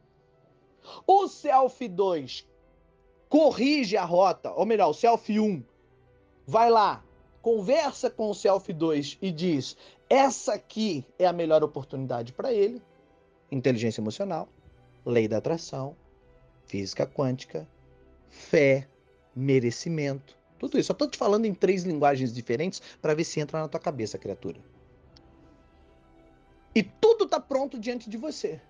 O 1.06 1.28
Self 1.28 1.86
2 1.86 2.46
corrige 3.28 3.96
a 3.96 4.04
rota, 4.04 4.52
ou 4.52 4.64
melhor, 4.64 4.88
o 4.88 4.94
Self 4.94 5.38
1 5.38 5.62
vai 6.46 6.70
lá, 6.70 7.04
conversa 7.48 8.11
com 8.11 8.28
o 8.28 8.34
Self 8.34 8.70
2 8.70 9.16
e 9.22 9.32
diz: 9.32 9.74
essa 10.11 10.52
aqui 10.52 11.02
é 11.18 11.26
a 11.26 11.32
melhor 11.32 11.64
oportunidade 11.64 12.30
para 12.30 12.52
ele. 12.52 12.82
Inteligência 13.50 14.02
emocional, 14.02 14.50
lei 15.02 15.26
da 15.26 15.38
atração, 15.38 15.96
física 16.66 17.06
quântica, 17.06 17.66
fé, 18.28 18.87
merecimento. 19.34 20.37
Tudo 20.58 20.78
isso. 20.78 20.92
Eu 20.92 20.92
estou 20.92 21.08
te 21.08 21.16
falando 21.16 21.46
em 21.46 21.54
três 21.54 21.84
linguagens 21.84 22.34
diferentes 22.34 22.82
para 23.00 23.14
ver 23.14 23.24
se 23.24 23.40
entra 23.40 23.61
na 23.61 23.68
tua 23.68 23.80
cabeça, 23.80 24.18
criatura. 24.18 24.61
E 26.74 26.82
tudo 26.82 27.24
está 27.24 27.40
pronto 27.40 27.78
diante 27.78 28.11
de 28.11 28.18
você. 28.18 28.61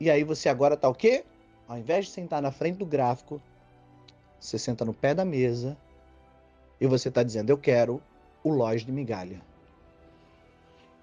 E 0.00 0.10
aí 0.10 0.24
você 0.24 0.48
agora 0.48 0.72
está 0.72 0.88
o 0.88 0.94
quê? 0.94 1.22
Ao 1.68 1.76
invés 1.76 2.06
de 2.06 2.12
sentar 2.12 2.40
na 2.40 2.50
frente 2.50 2.78
do 2.78 2.86
gráfico, 2.86 3.42
você 4.38 4.58
senta 4.58 4.86
no 4.86 4.94
pé 4.94 5.14
da 5.14 5.24
mesa 5.26 5.76
e 6.80 6.86
você 6.86 7.08
está 7.08 7.22
dizendo: 7.22 7.50
Eu 7.50 7.58
quero 7.58 8.02
o 8.42 8.50
loja 8.50 8.84
de 8.84 8.92
migalha. 8.92 9.40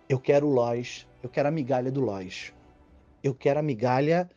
Eu 0.10 0.20
quero 0.20 0.48
o 0.48 0.54
loja, 0.54 1.06
eu 1.22 1.30
quero 1.30 1.50
a 1.50 1.52
migalha 1.52 1.92
do 1.92 2.02
loja. 2.02 2.54
Eu 3.24 3.36
quero 3.36 3.60
a 3.60 3.64
migalha 3.64 4.30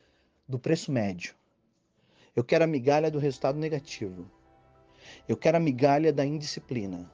do 0.48 0.58
preço 0.58 0.90
médio. 0.90 1.34
Eu 2.34 2.42
quero 2.42 2.64
a 2.64 2.66
migalha 2.66 3.10
do 3.10 3.18
resultado 3.18 3.58
negativo. 3.58 4.28
Eu 5.28 5.36
quero 5.36 5.56
a 5.56 5.60
migalha 5.60 6.12
da 6.12 6.24
indisciplina. 6.24 7.10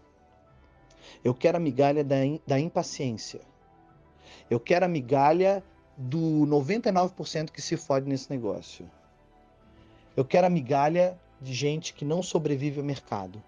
Eu 1.22 1.34
quero 1.34 1.56
a 1.56 1.60
migalha 1.60 2.02
da, 2.02 2.24
in, 2.24 2.40
da 2.46 2.58
impaciência. 2.58 3.40
Eu 4.50 4.58
quero 4.58 4.84
a 4.84 4.88
migalha 4.88 5.62
do 5.96 6.46
99% 6.46 7.50
que 7.50 7.62
se 7.62 7.76
fode 7.76 8.08
nesse 8.08 8.30
negócio. 8.30 8.90
Eu 10.16 10.24
quero 10.24 10.46
a 10.46 10.50
migalha 10.50 11.18
de 11.40 11.52
gente 11.52 11.92
que 11.92 12.04
não 12.04 12.22
sobrevive 12.22 12.80
ao 12.80 12.86
mercado. 12.86 13.42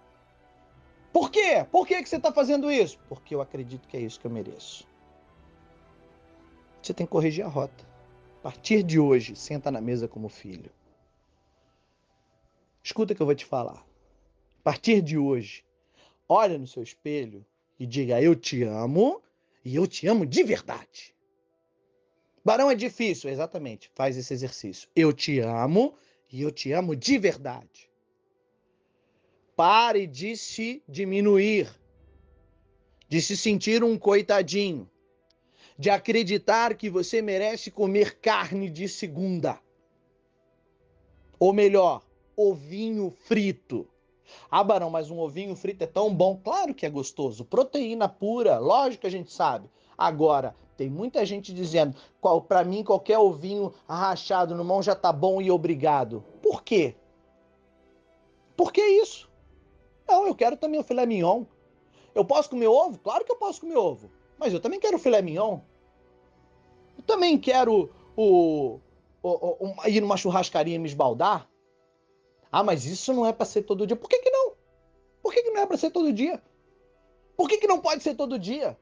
Por 1.19 1.33
quê? 1.33 1.67
Por 1.69 1.85
que, 1.85 2.01
que 2.01 2.09
você 2.09 2.15
está 2.15 2.33
fazendo 2.33 2.71
isso? 2.71 2.97
Porque 3.09 3.35
eu 3.35 3.41
acredito 3.41 3.89
que 3.89 3.97
é 3.97 4.01
isso 4.01 4.21
que 4.21 4.27
eu 4.29 4.31
mereço. 4.31 4.87
Você 6.81 6.95
tem 6.95 7.05
que 7.05 7.11
corrigir 7.11 7.45
a 7.45 7.49
rota. 7.49 7.85
A 8.39 8.43
partir 8.43 8.85
de 8.85 9.01
hoje, 9.01 9.35
senta 9.35 9.69
na 9.69 9.81
mesa 9.81 10.07
como 10.07 10.29
filho. 10.29 10.71
Escuta 12.85 13.13
o 13.13 13.17
que 13.17 13.21
eu 13.21 13.27
vou 13.27 13.35
te 13.35 13.45
falar. 13.45 13.85
A 14.61 14.63
partir 14.63 15.03
de 15.03 15.19
hoje, 15.19 15.65
olha 16.29 16.57
no 16.57 16.69
seu 16.69 16.85
espelho 16.85 17.45
e 17.81 17.85
diga: 17.85 18.23
Eu 18.23 18.37
te 18.37 18.63
amo 18.63 19.21
e 19.65 19.75
eu 19.75 19.89
te 19.89 20.07
amo 20.07 20.25
de 20.25 20.45
verdade. 20.45 21.13
Barão 22.45 22.71
é 22.71 22.77
difícil, 22.77 23.29
exatamente. 23.29 23.91
Faz 23.93 24.17
esse 24.17 24.33
exercício. 24.33 24.89
Eu 24.95 25.13
te 25.13 25.41
amo 25.41 25.99
e 26.31 26.43
eu 26.43 26.53
te 26.53 26.71
amo 26.71 26.95
de 26.95 27.19
verdade. 27.19 27.88
Pare 29.59 30.07
de 30.07 30.37
se 30.37 30.85
diminuir, 30.89 31.69
de 33.09 33.21
se 33.21 33.37
sentir 33.37 33.83
um 33.83 33.99
coitadinho, 33.99 34.89
de 35.77 35.91
acreditar 35.91 36.77
que 36.77 36.89
você 36.89 37.21
merece 37.21 37.69
comer 37.69 38.21
carne 38.21 38.71
de 38.71 38.89
segunda. 38.89 39.59
Ou 41.41 41.53
melhor, 41.53 42.05
ovinho 42.37 43.11
frito. 43.11 43.89
Ah, 44.49 44.63
Barão, 44.63 44.91
mas 44.91 45.11
um 45.11 45.19
ovinho 45.19 45.57
frito 45.57 45.83
é 45.83 45.89
tão 45.89 46.15
bom. 46.15 46.37
Claro 46.37 46.73
que 46.73 46.87
é 46.87 46.89
gostoso. 46.89 47.45
Proteína 47.45 48.09
pura, 48.09 48.61
lógico 48.61 49.01
que 49.01 49.07
a 49.09 49.11
gente 49.11 49.33
sabe. 49.33 49.69
Agora, 49.99 50.55
tem 50.77 50.89
muita 50.89 51.27
gente 51.27 51.53
dizendo, 51.53 51.97
para 52.47 52.63
mim 52.63 52.85
qualquer 52.85 53.19
ovinho 53.19 53.75
rachado 53.89 54.55
no 54.55 54.65
mão 54.65 54.81
já 54.81 54.95
tá 54.95 55.13
bom 55.13 55.43
e 55.43 55.51
obrigado. 55.51 56.23
Por 56.41 56.63
quê? 56.63 56.95
Por 58.57 58.73
que 58.73 58.81
isso? 58.81 59.28
Não, 60.09 60.27
eu 60.27 60.35
quero 60.35 60.57
também 60.57 60.81
o 60.81 60.85
filé 60.85 61.05
mignon. 61.05 61.45
Eu 62.15 62.25
posso 62.25 62.49
comer 62.49 62.67
ovo? 62.67 62.99
Claro 62.99 63.25
que 63.25 63.31
eu 63.31 63.37
posso 63.37 63.61
comer 63.61 63.77
ovo. 63.77 64.11
Mas 64.39 64.53
eu 64.53 64.61
também 64.61 64.81
quero 64.81 64.97
o 64.97 65.01
filé 65.01 65.21
mignon. 65.21 65.61
Eu 66.97 67.05
também 67.05 67.37
quero 67.39 67.91
o, 68.17 68.81
o, 69.23 69.29
o, 69.29 69.67
o 69.85 69.89
ir 69.89 70.01
numa 70.01 70.17
churrascaria 70.17 70.77
e 70.77 70.79
me 70.79 70.89
esbaldar. 70.89 71.49
Ah, 72.51 72.65
mas 72.65 72.87
isso 72.87 73.13
não 73.13 73.27
é 73.27 73.33
para 73.33 73.45
ser 73.45 73.63
todo 73.63 73.87
dia. 73.87 73.97
Por 73.97 74.09
que, 74.09 74.19
que 74.21 74.31
não? 74.31 74.55
Por 75.23 75.33
que, 75.33 75.43
que 75.43 75.51
não 75.51 75.61
é 75.61 75.67
para 75.67 75.77
ser 75.77 75.91
todo 75.91 76.13
dia? 76.13 76.43
Por 77.37 77.49
que, 77.49 77.59
que 77.59 77.67
não 77.67 77.79
pode 77.79 78.03
ser 78.03 78.15
todo 78.15 78.39
dia? 78.39 78.77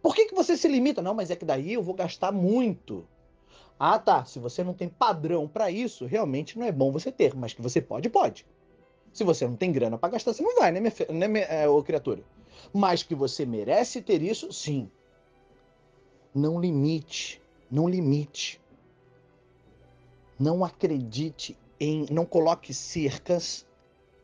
Por 0.00 0.14
que, 0.14 0.26
que 0.26 0.34
você 0.34 0.56
se 0.56 0.68
limita? 0.68 1.02
Não, 1.02 1.14
mas 1.14 1.30
é 1.30 1.36
que 1.36 1.44
daí 1.44 1.72
eu 1.72 1.82
vou 1.82 1.94
gastar 1.94 2.30
muito. 2.30 3.06
Ah, 3.78 3.98
tá. 3.98 4.24
Se 4.24 4.38
você 4.38 4.62
não 4.62 4.72
tem 4.72 4.88
padrão 4.88 5.48
para 5.48 5.70
isso, 5.70 6.06
realmente 6.06 6.58
não 6.58 6.66
é 6.66 6.70
bom 6.70 6.92
você 6.92 7.10
ter, 7.10 7.34
mas 7.34 7.52
que 7.52 7.60
você 7.60 7.80
pode, 7.80 8.08
pode. 8.08 8.46
Se 9.14 9.24
você 9.24 9.46
não 9.46 9.56
tem 9.56 9.72
grana 9.72 9.96
para 9.96 10.10
gastar, 10.10 10.34
você 10.34 10.42
não 10.42 10.54
vai, 10.56 10.70
né, 10.70 10.80
minha, 10.80 10.92
né, 11.10 11.28
minha 11.28 11.44
é, 11.44 11.66
ô, 11.66 11.82
criatura? 11.82 12.22
Mas 12.72 13.02
que 13.02 13.14
você 13.14 13.46
merece 13.46 14.02
ter 14.02 14.20
isso, 14.20 14.52
sim. 14.52 14.90
Não 16.34 16.60
limite, 16.60 17.40
não 17.70 17.88
limite. 17.88 18.60
Não 20.38 20.62
acredite 20.62 21.56
em, 21.80 22.04
não 22.10 22.26
coloque 22.26 22.74
cercas 22.74 23.66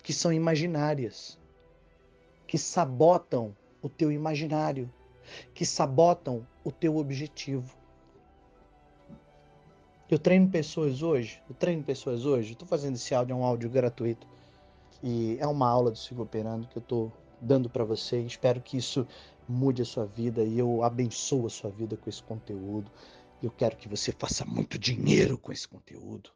que 0.02 0.12
são 0.12 0.32
imaginárias, 0.32 1.38
que 2.46 2.58
sabotam 2.58 3.56
o 3.80 3.88
teu 3.88 4.12
imaginário 4.12 4.92
que 5.54 5.64
sabotam 5.64 6.46
o 6.64 6.70
teu 6.70 6.96
objetivo. 6.96 7.78
Eu 10.08 10.18
treino 10.18 10.48
pessoas 10.48 11.02
hoje, 11.02 11.40
eu 11.48 11.54
treino 11.54 11.82
pessoas 11.84 12.26
hoje, 12.26 12.52
estou 12.52 12.66
fazendo 12.66 12.96
esse 12.96 13.14
áudio, 13.14 13.32
é 13.32 13.36
um 13.36 13.44
áudio 13.44 13.70
gratuito. 13.70 14.26
E 15.02 15.38
é 15.40 15.46
uma 15.46 15.68
aula 15.68 15.90
do 15.90 15.98
Sigo 15.98 16.22
Operando 16.22 16.68
que 16.68 16.76
eu 16.76 16.82
estou 16.82 17.12
dando 17.40 17.70
para 17.70 17.84
você. 17.84 18.20
Espero 18.20 18.60
que 18.60 18.76
isso 18.76 19.06
mude 19.48 19.82
a 19.82 19.84
sua 19.84 20.06
vida 20.06 20.44
e 20.44 20.58
eu 20.58 20.82
abençoo 20.82 21.46
a 21.46 21.50
sua 21.50 21.70
vida 21.70 21.96
com 21.96 22.08
esse 22.08 22.22
conteúdo. 22.22 22.90
Eu 23.42 23.50
quero 23.50 23.76
que 23.76 23.88
você 23.88 24.12
faça 24.12 24.44
muito 24.44 24.78
dinheiro 24.78 25.38
com 25.38 25.50
esse 25.50 25.66
conteúdo. 25.66 26.30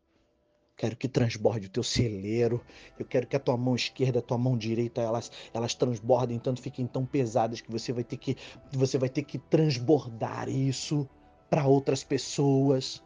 Quero 0.77 0.96
que 0.96 1.07
transborde 1.07 1.66
o 1.66 1.70
teu 1.70 1.83
celeiro. 1.83 2.61
Eu 2.98 3.05
quero 3.07 3.27
que 3.27 3.37
a 3.37 3.40
tua 3.40 3.57
mão 3.57 3.77
esquerda, 3.77 4.18
a 4.18 4.22
tua 4.22 4.38
mão 4.38 4.57
direita, 4.57 5.00
elas, 5.00 5.31
elas 5.53 5.74
transbordem 5.74 6.38
tanto, 6.38 6.61
fiquem 6.61 6.87
tão 6.87 7.07
pesadas 7.07 7.61
que 7.61 7.70
você 7.70 7.92
vai 7.92 8.03
ter 8.03 8.16
que, 8.16 8.37
você 8.72 8.98
vai 8.98 9.09
ter 9.09 9.22
que 9.22 9.38
transbordar 9.38 10.48
isso 10.48 11.09
para 11.48 11.66
outras 11.66 12.03
pessoas. 12.03 13.03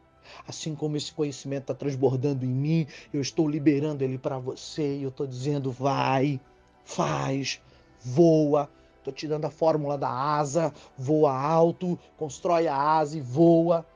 Assim 0.46 0.74
como 0.74 0.96
esse 0.96 1.12
conhecimento 1.12 1.62
está 1.62 1.74
transbordando 1.74 2.44
em 2.44 2.48
mim, 2.48 2.86
eu 3.12 3.20
estou 3.20 3.48
liberando 3.48 4.02
ele 4.02 4.18
para 4.18 4.38
você 4.38 4.96
e 4.98 5.02
eu 5.02 5.08
estou 5.08 5.26
dizendo: 5.26 5.70
vai, 5.70 6.40
faz, 6.84 7.60
voa. 8.00 8.70
Estou 8.98 9.12
te 9.12 9.28
dando 9.28 9.46
a 9.46 9.50
fórmula 9.50 9.96
da 9.96 10.10
asa, 10.10 10.72
voa 10.96 11.32
alto, 11.32 11.98
constrói 12.16 12.66
a 12.66 12.76
asa 12.76 13.16
e 13.16 13.20
voa. 13.20 13.86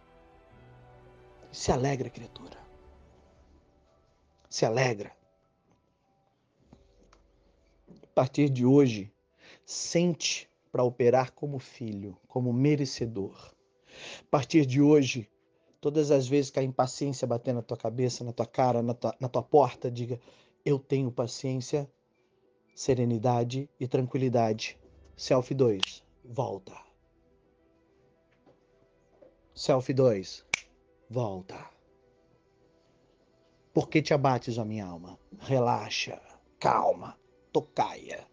Se 1.50 1.70
alegra, 1.70 2.08
criatura. 2.08 2.56
Se 4.48 4.64
alegra. 4.64 5.12
A 8.02 8.14
partir 8.14 8.48
de 8.48 8.64
hoje, 8.64 9.12
sente 9.64 10.48
para 10.70 10.82
operar 10.82 11.32
como 11.32 11.58
filho, 11.58 12.16
como 12.26 12.52
merecedor. 12.52 13.52
A 14.20 14.30
partir 14.30 14.64
de 14.64 14.80
hoje, 14.80 15.28
todas 15.82 16.12
as 16.12 16.28
vezes 16.28 16.48
que 16.48 16.60
a 16.60 16.62
impaciência 16.62 17.26
bater 17.26 17.52
na 17.52 17.60
tua 17.60 17.76
cabeça, 17.76 18.22
na 18.22 18.32
tua 18.32 18.46
cara, 18.46 18.80
na 18.80 18.94
tua, 18.94 19.14
na 19.20 19.28
tua 19.28 19.42
porta, 19.42 19.90
diga: 19.90 20.18
Eu 20.64 20.78
tenho 20.78 21.10
paciência, 21.10 21.90
serenidade 22.74 23.68
e 23.78 23.88
tranquilidade. 23.88 24.78
Selfie 25.16 25.56
2, 25.56 26.04
volta. 26.24 26.72
Selfie 29.52 29.92
2, 29.92 30.46
volta. 31.10 31.68
Por 33.74 33.88
que 33.88 34.00
te 34.00 34.14
abates, 34.14 34.58
a 34.58 34.64
minha 34.64 34.86
alma? 34.86 35.18
Relaxa, 35.40 36.20
calma, 36.60 37.18
tocaia. 37.52 38.24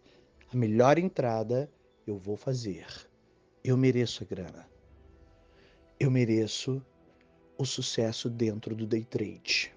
A 0.54 0.56
melhor 0.56 1.00
entrada 1.00 1.72
eu 2.06 2.18
vou 2.18 2.38
fazer. 2.38 2.86
Eu 3.64 3.76
mereço 3.76 4.24
a 4.24 4.28
grana. 4.28 4.70
Eu 6.00 6.12
mereço 6.12 6.84
o 7.60 7.66
sucesso 7.66 8.30
dentro 8.30 8.74
do 8.74 8.88
day 8.88 9.04
trade. 9.04 9.76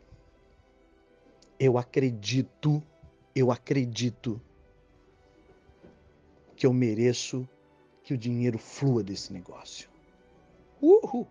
Eu 1.59 1.77
acredito, 1.77 2.81
eu 3.35 3.51
acredito 3.51 4.41
que 6.55 6.65
eu 6.65 6.73
mereço 6.73 7.47
que 8.05 8.15
o 8.15 8.19
dinheiro 8.19 8.57
flua 8.57 9.03
desse 9.03 9.33
negócio. 9.33 9.91
Uhul! 10.81 11.27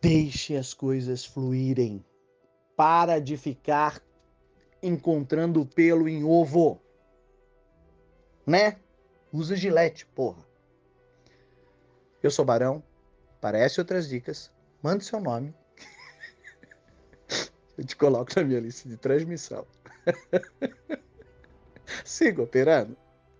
Deixe 0.00 0.56
as 0.56 0.72
coisas 0.72 1.24
fluírem. 1.24 2.04
Para 2.76 3.20
de 3.20 3.36
ficar 3.36 4.00
encontrando 4.80 5.66
pelo 5.66 6.08
em 6.08 6.22
ovo. 6.22 6.80
Né? 8.46 8.76
Usa 9.32 9.56
gilete, 9.56 10.06
porra. 10.06 10.46
Eu 12.22 12.30
sou 12.30 12.44
Barão. 12.44 12.82
Parece 13.42 13.80
outras 13.80 14.08
dicas. 14.08 14.52
Mande 14.80 15.04
seu 15.04 15.18
nome. 15.18 15.52
Eu 17.76 17.84
te 17.84 17.96
coloco 17.96 18.30
na 18.36 18.44
minha 18.44 18.60
lista 18.60 18.88
de 18.88 18.96
transmissão. 18.96 19.66
Siga 22.06 22.40
operando. 22.40 22.96